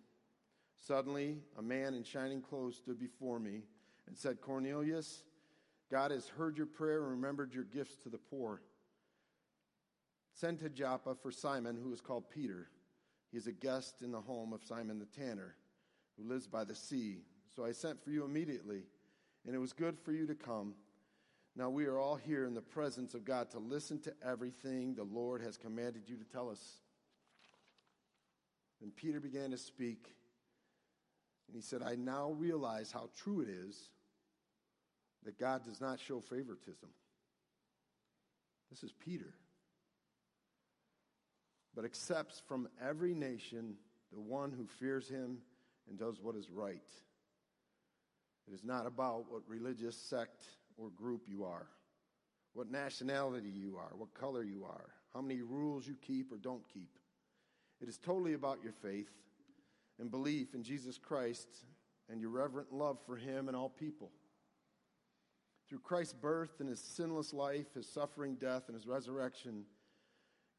Suddenly, 0.78 1.40
a 1.58 1.62
man 1.62 1.94
in 1.94 2.04
shining 2.06 2.42
clothes 2.42 2.78
stood 2.78 2.98
before 2.98 3.42
me 3.42 3.64
and 4.08 4.18
said, 4.18 4.40
Cornelius, 4.40 5.24
God 5.92 6.12
has 6.12 6.30
heard 6.30 6.56
your 6.56 6.68
prayer 6.68 7.02
and 7.02 7.12
remembered 7.12 7.54
your 7.54 7.66
gifts 7.66 7.98
to 8.04 8.10
the 8.10 8.18
poor. 8.18 8.62
Send 10.32 10.60
to 10.60 10.70
Joppa 10.70 11.14
for 11.14 11.30
Simon, 11.30 11.76
who 11.76 11.92
is 11.92 12.00
called 12.00 12.30
Peter. 12.30 12.70
He 13.34 13.38
is 13.38 13.48
a 13.48 13.52
guest 13.52 14.02
in 14.02 14.14
the 14.14 14.22
home 14.22 14.54
of 14.54 14.64
Simon 14.64 14.98
the 14.98 15.06
tanner 15.08 15.58
who 16.18 16.28
lives 16.28 16.48
by 16.48 16.64
the 16.64 16.76
sea. 16.76 17.20
So 17.56 17.66
I 17.66 17.72
sent 17.72 18.04
for 18.04 18.10
you 18.10 18.26
immediately, 18.26 18.84
and 19.46 19.56
it 19.56 19.60
was 19.60 19.74
good 19.74 19.98
for 20.00 20.12
you 20.12 20.28
to 20.28 20.36
come. 20.36 20.76
Now 21.56 21.70
we 21.70 21.86
are 21.86 21.98
all 21.98 22.16
here 22.16 22.46
in 22.46 22.54
the 22.54 22.62
presence 22.62 23.14
of 23.14 23.26
God 23.26 23.50
to 23.52 23.60
listen 23.60 24.00
to 24.02 24.14
everything 24.26 24.94
the 24.94 25.04
Lord 25.04 25.42
has 25.42 25.58
commanded 25.58 26.04
you 26.08 26.18
to 26.18 26.24
tell 26.24 26.50
us. 26.50 26.82
And 28.82 28.96
Peter 28.96 29.20
began 29.20 29.52
to 29.52 29.58
speak, 29.58 30.14
and 31.48 31.56
he 31.56 31.62
said, 31.62 31.82
I 31.82 31.96
now 31.96 32.32
realize 32.32 32.92
how 32.92 33.10
true 33.16 33.42
it 33.42 33.50
is 33.50 33.90
that 35.24 35.40
God 35.40 35.66
does 35.66 35.82
not 35.82 36.00
show 36.00 36.20
favoritism. 36.20 36.90
This 38.70 38.84
is 38.84 38.94
Peter. 38.94 39.34
But 41.76 41.86
accepts 41.86 42.42
from 42.48 42.68
every 42.84 43.14
nation 43.14 43.76
the 44.14 44.20
one 44.20 44.52
who 44.52 44.68
fears 44.80 45.10
him 45.10 45.40
and 45.90 45.98
does 45.98 46.20
what 46.22 46.36
is 46.36 46.50
right. 46.50 46.90
It 48.48 48.54
is 48.54 48.64
not 48.64 48.86
about 48.86 49.26
what 49.30 49.42
religious 49.48 49.98
sect 49.98 50.46
or 50.78 50.90
group 50.90 51.24
you 51.28 51.44
are, 51.44 51.68
what 52.54 52.72
nationality 52.72 53.50
you 53.50 53.78
are, 53.78 53.92
what 53.96 54.14
color 54.14 54.44
you 54.44 54.66
are, 54.66 54.90
how 55.14 55.22
many 55.22 55.42
rules 55.42 55.88
you 55.88 55.96
keep 56.06 56.32
or 56.32 56.38
don't 56.38 56.68
keep. 56.74 56.90
It 57.82 57.90
is 57.90 57.98
totally 57.98 58.34
about 58.34 58.64
your 58.64 58.74
faith 58.74 59.12
and 60.00 60.10
belief 60.10 60.54
in 60.54 60.64
Jesus 60.64 60.98
Christ 60.98 61.48
and 62.10 62.22
your 62.22 62.30
reverent 62.30 62.72
love 62.72 62.98
for 63.06 63.16
Him 63.16 63.48
and 63.48 63.58
all 63.58 63.70
people. 63.70 64.12
Through 65.68 65.80
Christ's 65.80 66.14
birth 66.14 66.60
and 66.60 66.70
His 66.70 66.80
sinless 66.80 67.34
life, 67.34 67.74
His 67.76 67.90
suffering, 67.90 68.36
death, 68.36 68.64
and 68.68 68.76
His 68.76 68.88
resurrection, 68.88 69.66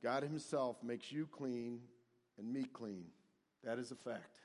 God 0.02 0.22
Himself 0.22 0.76
makes 0.82 1.10
you 1.10 1.26
clean 1.26 1.80
and 2.38 2.52
me 2.52 2.64
clean. 2.64 3.06
That 3.64 3.78
is 3.78 3.90
a 3.90 3.96
fact. 3.96 4.38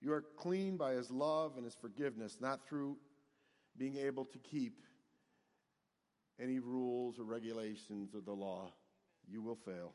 You 0.00 0.12
are 0.12 0.24
clean 0.36 0.76
by 0.76 0.92
his 0.92 1.10
love 1.10 1.52
and 1.56 1.64
his 1.64 1.74
forgiveness, 1.74 2.38
not 2.40 2.66
through 2.68 2.96
being 3.76 3.96
able 3.96 4.24
to 4.26 4.38
keep 4.38 4.82
any 6.40 6.58
rules 6.58 7.18
or 7.18 7.24
regulations 7.24 8.14
of 8.14 8.24
the 8.24 8.32
law. 8.32 8.72
You 9.28 9.42
will 9.42 9.56
fail. 9.56 9.92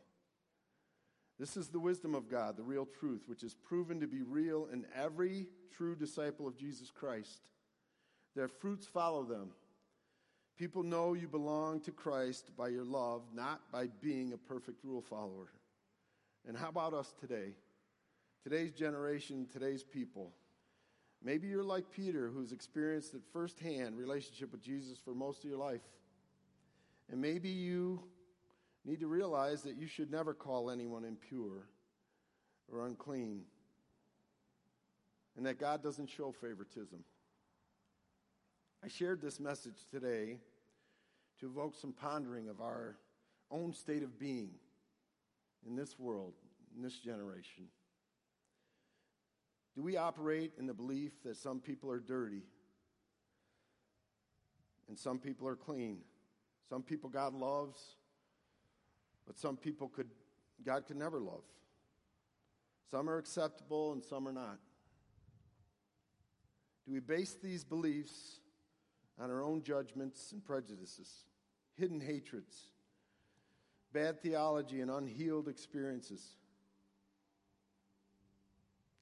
This 1.39 1.57
is 1.57 1.69
the 1.69 1.79
wisdom 1.79 2.13
of 2.13 2.29
God, 2.29 2.57
the 2.57 2.63
real 2.63 2.87
truth, 2.99 3.23
which 3.27 3.43
is 3.43 3.55
proven 3.55 3.99
to 3.99 4.07
be 4.07 4.21
real 4.21 4.67
in 4.71 4.85
every 4.95 5.47
true 5.75 5.95
disciple 5.95 6.47
of 6.47 6.57
Jesus 6.57 6.91
Christ. 6.91 7.41
Their 8.35 8.47
fruits 8.47 8.85
follow 8.85 9.23
them. 9.23 9.51
People 10.57 10.83
know 10.83 11.13
you 11.13 11.27
belong 11.27 11.79
to 11.81 11.91
Christ 11.91 12.51
by 12.55 12.67
your 12.67 12.83
love, 12.83 13.23
not 13.33 13.61
by 13.71 13.87
being 14.01 14.33
a 14.33 14.37
perfect 14.37 14.83
rule 14.83 15.01
follower. 15.01 15.51
And 16.47 16.55
how 16.55 16.69
about 16.69 16.93
us 16.93 17.13
today? 17.19 17.55
Today's 18.43 18.71
generation, 18.71 19.47
today's 19.51 19.84
people. 19.84 20.32
Maybe 21.23 21.47
you're 21.47 21.63
like 21.63 21.91
Peter, 21.91 22.30
who's 22.30 22.51
experienced 22.51 23.13
at 23.13 23.21
firsthand 23.32 23.97
relationship 23.97 24.51
with 24.51 24.62
Jesus 24.62 24.97
for 25.04 25.13
most 25.13 25.43
of 25.43 25.49
your 25.49 25.60
life. 25.60 25.82
And 27.12 27.21
maybe 27.21 27.49
you 27.49 28.01
need 28.86 28.99
to 29.01 29.08
realize 29.08 29.62
that 29.63 29.77
you 29.77 29.88
should 29.88 30.10
never 30.10 30.34
call 30.34 30.71
anyone 30.71 31.06
impure 31.06 31.67
or 32.71 32.86
unclean, 32.86 33.41
and 35.36 35.45
that 35.45 35.60
God 35.60 35.84
doesn't 35.84 36.10
show 36.10 36.32
favoritism. 36.32 37.04
I 38.84 38.88
shared 38.88 39.21
this 39.21 39.39
message 39.39 39.86
today 39.91 40.38
to 41.39 41.45
evoke 41.45 41.75
some 41.75 41.91
pondering 41.91 42.47
of 42.49 42.62
our 42.62 42.95
own 43.51 43.73
state 43.73 44.04
of 44.04 44.17
being 44.17 44.51
in 45.67 45.75
this 45.75 45.99
world, 45.99 46.34
in 46.75 46.82
this 46.82 46.97
generation. 46.97 47.65
Do 49.75 49.81
we 49.81 49.97
operate 49.97 50.51
in 50.60 50.67
the 50.67 50.73
belief 50.73 51.12
that 51.23 51.38
some 51.38 51.60
people 51.60 51.89
are 51.89 51.99
dirty 51.99 52.43
and 54.89 54.97
some 54.97 55.17
people 55.17 55.47
are 55.47 55.55
clean? 55.55 55.99
Some 56.69 56.84
people 56.84 57.10
God 57.10 57.34
loves, 57.34 57.81
but 59.25 59.38
some 59.38 59.55
people 59.57 59.88
could 59.88 60.10
God 60.65 60.86
could 60.86 60.97
never 60.97 61.19
love. 61.19 61.43
Some 62.89 63.10
are 63.10 63.17
acceptable 63.17 63.93
and 63.93 64.03
some 64.03 64.27
are 64.27 64.34
not. 64.34 64.60
Do 66.86 66.91
we 66.91 66.99
base 66.99 67.38
these 67.41 67.63
beliefs 67.63 68.41
on 69.19 69.29
our 69.29 69.43
own 69.43 69.63
judgments 69.63 70.31
and 70.34 70.43
prejudices, 70.43 71.25
hidden 71.77 72.01
hatreds, 72.01 72.71
bad 73.93 74.21
theology, 74.21 74.81
and 74.81 74.91
unhealed 74.91 75.47
experiences? 75.47 76.36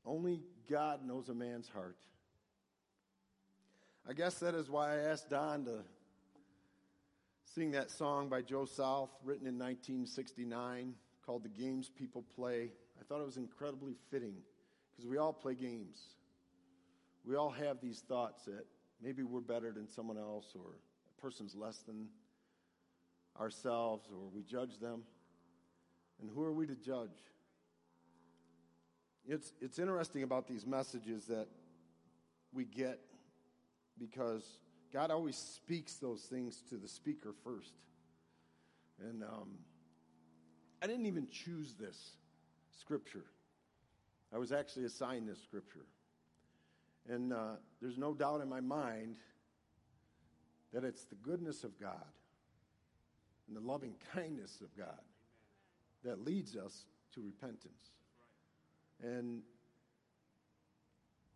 Only 0.06 0.42
God 0.70 1.04
knows 1.04 1.30
a 1.30 1.34
man's 1.34 1.68
heart. 1.68 1.98
I 4.08 4.14
guess 4.14 4.36
that 4.36 4.54
is 4.54 4.70
why 4.70 4.94
I 4.94 4.98
asked 4.98 5.30
Don 5.30 5.66
to 5.66 5.80
sing 7.44 7.72
that 7.72 7.90
song 7.90 8.30
by 8.30 8.44
Joe 8.44 8.66
South, 8.66 9.10
written 9.24 9.48
in 9.48 9.58
1969, 9.58 10.94
called 11.26 11.44
The 11.44 11.50
Games 11.50 11.90
People 11.90 12.24
Play. 12.36 12.72
I 13.00 13.04
thought 13.04 13.20
it 13.20 13.26
was 13.26 13.38
incredibly 13.38 13.96
fitting 14.12 14.36
because 14.92 15.10
we 15.10 15.18
all 15.18 15.34
play 15.34 15.56
games. 15.56 15.98
We 17.26 17.36
all 17.36 17.50
have 17.50 17.82
these 17.82 18.02
thoughts 18.08 18.46
that 18.46 18.66
maybe 19.02 19.24
we're 19.24 19.42
better 19.42 19.72
than 19.72 19.90
someone 19.90 20.18
else 20.18 20.54
or 20.54 20.72
a 20.72 21.22
person's 21.22 21.56
less 21.56 21.80
than 21.80 22.10
ourselves 23.40 24.08
or 24.12 24.28
we 24.34 24.44
judge 24.44 24.78
them. 24.80 25.02
And 26.22 26.30
who 26.30 26.44
are 26.44 26.54
we 26.54 26.68
to 26.68 26.76
judge? 26.76 27.18
It's, 29.32 29.54
it's 29.62 29.78
interesting 29.78 30.24
about 30.24 30.48
these 30.48 30.66
messages 30.66 31.26
that 31.26 31.46
we 32.52 32.66
get 32.66 33.00
because 34.00 34.44
God 34.92 35.12
always 35.12 35.36
speaks 35.36 35.98
those 35.98 36.22
things 36.22 36.64
to 36.70 36.78
the 36.78 36.88
speaker 36.88 37.36
first. 37.44 37.74
And 39.00 39.22
um, 39.22 39.50
I 40.82 40.88
didn't 40.88 41.06
even 41.06 41.28
choose 41.30 41.76
this 41.76 42.14
scripture, 42.80 43.26
I 44.34 44.40
was 44.40 44.52
actually 44.52 44.86
assigned 44.86 45.30
this 45.30 45.42
scripture. 45.44 45.86
And 47.08 47.32
uh, 47.32 47.58
there's 47.82 47.98
no 47.98 48.16
doubt 48.16 48.42
in 48.42 48.50
my 48.50 48.62
mind 48.62 49.18
that 50.74 50.84
it's 50.84 51.04
the 51.04 51.16
goodness 51.16 51.64
of 51.64 51.80
God 51.80 52.06
and 53.48 53.56
the 53.56 53.62
loving 53.62 53.94
kindness 54.16 54.60
of 54.62 54.76
God 54.76 55.02
that 56.04 56.26
leads 56.26 56.56
us 56.56 56.86
to 57.14 57.22
repentance. 57.22 57.92
And 59.04 59.42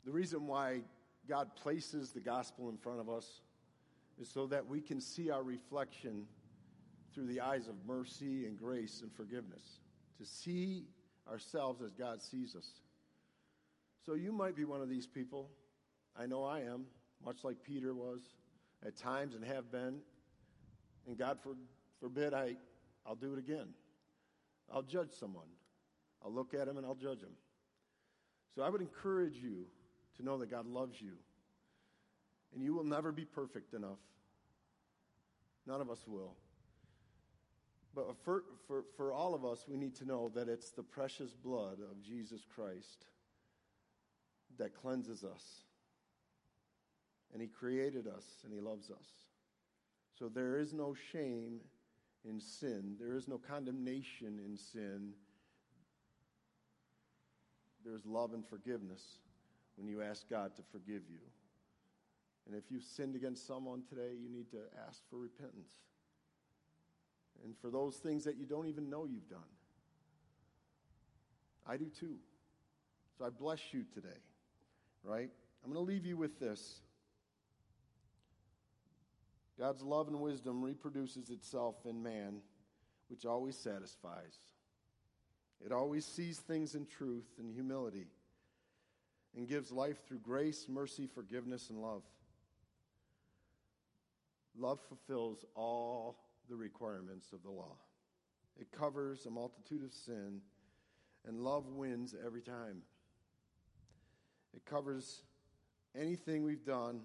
the 0.06 0.12
reason 0.12 0.48
why 0.48 0.82
God 1.28 1.56
places 1.56 2.12
the 2.12 2.20
gospel 2.20 2.70
in 2.70 2.78
front 2.78 3.00
of 3.00 3.10
us 3.10 3.42
is 4.20 4.30
so 4.30 4.46
that 4.48 4.68
we 4.68 4.82
can 4.82 5.00
see 5.00 5.30
our 5.30 5.44
reflection 5.44 6.26
through 7.14 7.28
the 7.28 7.42
eyes 7.42 7.68
of 7.68 7.76
mercy 7.86 8.46
and 8.46 8.58
grace 8.58 9.02
and 9.02 9.14
forgiveness, 9.14 9.80
to 10.18 10.26
see 10.26 10.86
ourselves 11.30 11.82
as 11.82 11.94
God 11.94 12.22
sees 12.22 12.56
us. 12.56 12.68
So 14.06 14.16
you 14.16 14.32
might 14.32 14.56
be 14.56 14.66
one 14.66 14.82
of 14.82 14.90
these 14.90 15.08
people. 15.08 15.50
I 16.20 16.26
know 16.26 16.44
I 16.44 16.62
am, 16.62 16.86
much 17.24 17.44
like 17.44 17.64
Peter 17.64 17.94
was 17.94 18.22
at 18.86 18.98
times 18.98 19.36
and 19.36 19.44
have 19.46 19.72
been. 19.72 20.00
And 21.08 21.18
God 21.18 21.38
for, 21.42 21.56
forbid 22.00 22.34
I, 22.34 22.56
I'll 23.06 23.16
do 23.16 23.34
it 23.34 23.40
again. 23.40 23.68
I'll 24.74 24.82
judge 24.82 25.12
someone. 25.12 25.48
I'll 26.24 26.34
look 26.34 26.54
at 26.54 26.68
him 26.68 26.78
and 26.78 26.86
I'll 26.86 26.96
judge 26.96 27.22
him. 27.22 27.34
So 28.56 28.62
I 28.62 28.70
would 28.70 28.82
encourage 28.82 29.36
you 29.36 29.66
to 30.18 30.24
know 30.24 30.38
that 30.38 30.52
God 30.52 30.68
loves 30.68 31.02
you. 31.02 31.14
And 32.54 32.64
you 32.64 32.74
will 32.74 32.84
never 32.84 33.12
be 33.12 33.26
perfect 33.26 33.74
enough. 33.74 34.00
None 35.66 35.82
of 35.82 35.90
us 35.90 36.04
will. 36.08 36.36
But 37.96 38.16
for, 38.24 38.44
for, 38.68 38.84
for 38.96 39.14
all 39.14 39.34
of 39.34 39.46
us, 39.46 39.66
we 39.68 39.78
need 39.78 39.96
to 39.96 40.06
know 40.06 40.32
that 40.36 40.50
it's 40.50 40.72
the 40.72 40.84
precious 40.84 41.32
blood 41.32 41.78
of 41.80 42.02
Jesus 42.04 42.42
Christ 42.56 43.06
that 44.58 44.76
cleanses 44.76 45.24
us. 45.24 45.62
And 47.32 47.42
He 47.42 47.48
created 47.48 48.08
us 48.08 48.26
and 48.44 48.54
He 48.54 48.60
loves 48.60 48.92
us. 48.92 49.08
So 50.18 50.30
there 50.30 50.58
is 50.60 50.74
no 50.74 50.96
shame 51.12 51.60
in 52.26 52.40
sin, 52.40 52.96
there 53.00 53.16
is 53.16 53.28
no 53.28 53.38
condemnation 53.38 54.40
in 54.46 54.58
sin. 54.58 55.14
There's 57.86 58.06
love 58.06 58.34
and 58.34 58.46
forgiveness 58.46 59.20
when 59.76 59.88
you 59.88 60.02
ask 60.02 60.30
God 60.30 60.56
to 60.56 60.62
forgive 60.72 61.04
you. 61.10 61.20
And 62.46 62.56
if 62.56 62.64
you've 62.70 62.84
sinned 62.84 63.16
against 63.16 63.48
someone 63.48 63.84
today, 63.88 64.12
you 64.22 64.30
need 64.30 64.52
to 64.52 64.60
ask 64.88 65.02
for 65.10 65.18
repentance. 65.18 65.74
And 67.44 67.56
for 67.62 67.70
those 67.70 67.98
things 67.98 68.24
that 68.26 68.38
you 68.38 68.46
don't 68.46 68.68
even 68.68 68.90
know 68.90 69.06
you've 69.06 69.30
done. 69.30 69.40
I 71.66 71.78
do 71.78 71.86
too. 71.86 72.16
So 73.18 73.26
I 73.26 73.30
bless 73.30 73.60
you 73.74 73.86
today, 73.94 74.20
right? 75.04 75.30
I'm 75.64 75.72
going 75.72 75.86
to 75.86 75.92
leave 75.92 76.06
you 76.06 76.18
with 76.18 76.40
this. 76.40 76.82
God's 79.58 79.82
love 79.82 80.08
and 80.08 80.20
wisdom 80.20 80.62
reproduces 80.62 81.30
itself 81.30 81.76
in 81.86 82.02
man, 82.02 82.42
which 83.08 83.26
always 83.26 83.56
satisfies. 83.56 84.40
It 85.66 85.72
always 85.72 86.06
sees 86.06 86.40
things 86.40 86.76
in 86.76 86.86
truth 86.86 87.28
and 87.40 87.52
humility 87.54 88.08
and 89.36 89.48
gives 89.48 89.72
life 89.72 90.06
through 90.08 90.20
grace, 90.20 90.68
mercy, 90.68 91.08
forgiveness, 91.08 91.70
and 91.70 91.82
love. 91.82 92.04
Love 94.58 94.80
fulfills 94.88 95.46
all 95.56 96.18
the 96.50 96.56
requirements 96.56 97.32
of 97.32 97.42
the 97.44 97.50
law. 97.50 97.76
It 98.60 98.72
covers 98.72 99.26
a 99.26 99.32
multitude 99.32 99.84
of 99.84 99.94
sin, 99.94 100.42
and 101.26 101.40
love 101.40 101.68
wins 101.70 102.14
every 102.24 102.42
time. 102.42 102.84
It 104.54 104.66
covers 104.66 105.24
anything 106.00 106.44
we've 106.44 106.66
done 106.66 107.02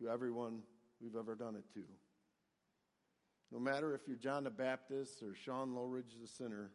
to 0.00 0.10
everyone 0.10 0.58
we've 1.00 1.16
ever 1.16 1.34
done 1.34 1.54
it 1.54 1.64
to. 1.74 1.84
No 3.52 3.58
matter 3.58 3.94
if 3.94 4.08
you're 4.08 4.16
John 4.16 4.44
the 4.44 4.50
Baptist 4.50 5.22
or 5.22 5.34
Sean 5.34 5.74
Lowridge 5.74 6.14
the 6.18 6.26
sinner, 6.26 6.70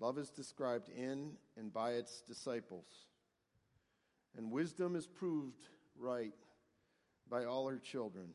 love 0.00 0.16
is 0.16 0.30
described 0.30 0.88
in 0.88 1.32
and 1.58 1.70
by 1.70 1.92
its 1.92 2.22
disciples. 2.22 2.86
And 4.36 4.50
wisdom 4.50 4.96
is 4.96 5.06
proved 5.06 5.66
right 5.98 6.32
by 7.28 7.44
all 7.44 7.68
her 7.68 7.78
children. 7.78 8.28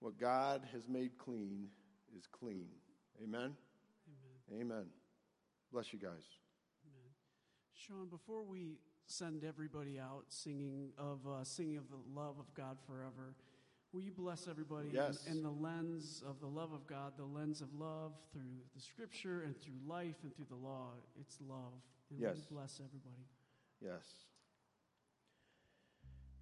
What 0.00 0.18
God 0.18 0.62
has 0.72 0.86
made 0.86 1.16
clean 1.16 1.68
is 2.14 2.26
clean. 2.26 2.66
Amen? 3.22 3.54
Amen. 4.50 4.60
Amen. 4.60 4.84
Bless 5.72 5.94
you 5.94 5.98
guys. 5.98 6.10
Amen. 6.84 7.12
Sean, 7.72 8.08
before 8.08 8.42
we 8.42 8.80
send 9.06 9.44
everybody 9.44 9.98
out 9.98 10.24
singing 10.28 10.90
of 10.98 11.20
uh, 11.26 11.44
singing 11.44 11.78
of 11.78 11.84
the 11.88 12.20
love 12.20 12.36
of 12.38 12.52
God 12.54 12.76
forever, 12.86 13.34
will 13.92 14.00
you 14.00 14.10
bless 14.10 14.48
everybody 14.48 14.88
yes. 14.92 15.26
in, 15.26 15.36
in, 15.36 15.42
the 15.42 15.50
lens 15.50 16.22
of 16.26 16.40
the 16.40 16.46
love 16.46 16.72
of 16.72 16.86
God, 16.86 17.12
the 17.16 17.24
lens 17.24 17.60
of 17.60 17.68
love 17.74 18.12
through 18.32 18.60
the 18.74 18.80
Scripture 18.80 19.42
and 19.42 19.60
through 19.60 19.74
life 19.86 20.16
and 20.22 20.34
through 20.34 20.46
the 20.48 20.56
law? 20.56 20.90
It's 21.20 21.38
love, 21.46 21.82
and 22.10 22.20
yes. 22.20 22.38
bless 22.50 22.80
everybody. 22.84 23.26
Yes. 23.80 24.04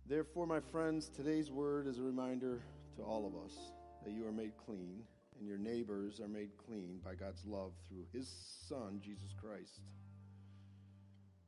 Therefore, 0.07 0.47
my 0.47 0.61
friends, 0.61 1.09
today's 1.09 1.51
word 1.51 1.87
is 1.87 1.99
a 1.99 2.03
reminder 2.03 2.61
to 2.97 3.03
all 3.03 3.27
of 3.27 3.35
us 3.45 3.73
that 4.05 4.13
you 4.13 4.27
are 4.27 4.33
made 4.33 4.53
clean 4.67 5.03
and 5.39 5.49
your 5.49 5.59
neighbors 5.59 6.21
are 6.21 6.29
made 6.29 6.51
clean 6.67 7.01
by 7.05 7.15
God's 7.15 7.45
love 7.47 7.73
through 7.89 8.05
his 8.13 8.29
Son, 8.69 9.01
Jesus 9.03 9.35
Christ. 9.41 9.81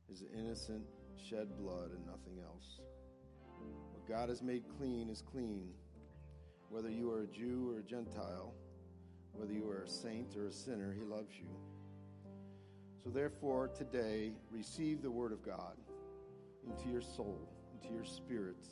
His 0.09 0.23
innocent 0.33 0.83
shed 1.29 1.57
blood 1.57 1.91
and 1.91 2.05
nothing 2.05 2.39
else. 2.43 2.79
What 3.91 4.07
God 4.07 4.29
has 4.29 4.41
made 4.41 4.63
clean 4.77 5.09
is 5.09 5.21
clean. 5.21 5.69
Whether 6.73 6.89
you 6.89 7.11
are 7.11 7.21
a 7.21 7.27
Jew 7.27 7.71
or 7.73 7.79
a 7.79 7.83
Gentile, 7.83 8.53
whether 9.33 9.53
you 9.53 9.69
are 9.69 9.83
a 9.83 9.89
saint 9.89 10.35
or 10.35 10.47
a 10.47 10.51
sinner, 10.51 10.93
he 10.97 11.05
loves 11.05 11.31
you. 11.37 11.47
So, 13.03 13.09
therefore, 13.09 13.67
today, 13.67 14.31
receive 14.49 15.01
the 15.01 15.11
word 15.11 15.31
of 15.31 15.45
God 15.45 15.77
into 16.65 16.89
your 16.89 17.01
soul 17.01 17.47
into 17.83 17.93
your 17.93 18.05
spirit, 18.05 18.67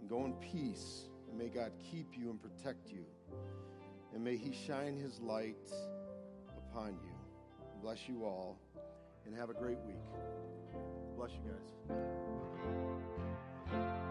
And 0.00 0.08
go 0.08 0.24
in 0.24 0.32
peace. 0.34 1.04
And 1.28 1.38
may 1.38 1.48
God 1.48 1.72
keep 1.92 2.16
you 2.18 2.30
and 2.30 2.40
protect 2.42 2.90
you. 2.90 3.04
And 4.12 4.24
may 4.24 4.36
He 4.36 4.52
shine 4.52 4.96
His 4.96 5.20
light 5.20 5.70
upon 6.56 6.98
you. 7.02 7.14
Bless 7.82 8.08
you 8.08 8.24
all. 8.24 8.58
And 9.26 9.34
have 9.36 9.50
a 9.50 9.54
great 9.54 9.78
week. 9.86 9.96
Bless 11.16 11.30
you 11.32 11.52
guys. 13.70 14.09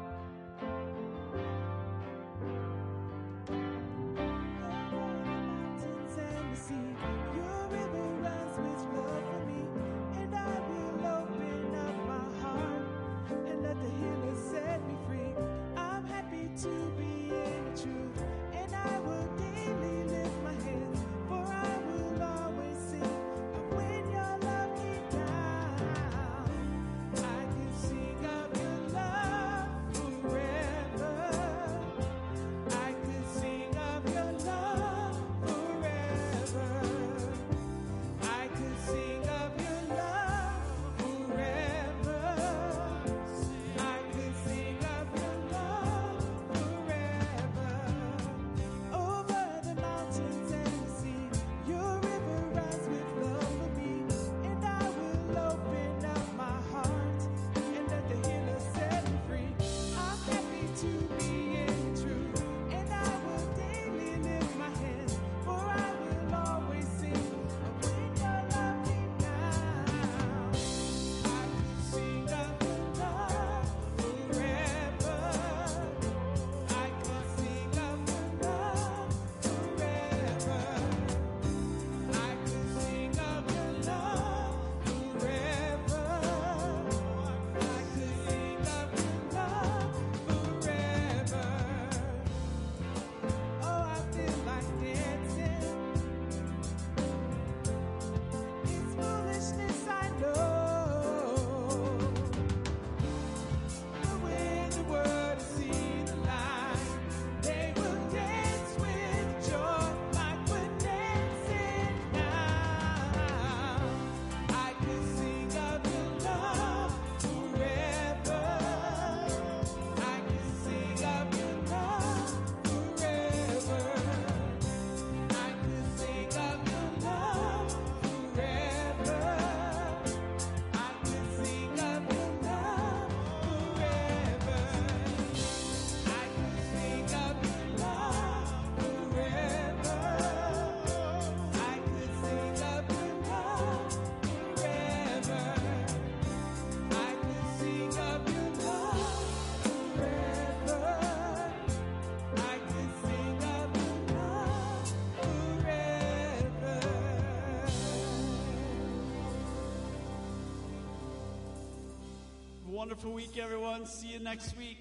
Wonderful 162.80 163.12
week, 163.12 163.38
everyone. 163.38 163.86
See 163.86 164.08
you 164.08 164.20
next 164.20 164.58
week. 164.58 164.78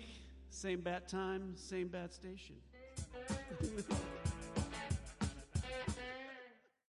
Same 0.51 0.81
bat 0.81 1.09
time, 1.09 1.55
same 1.57 1.89
bat 1.89 2.15
station. 2.15 2.55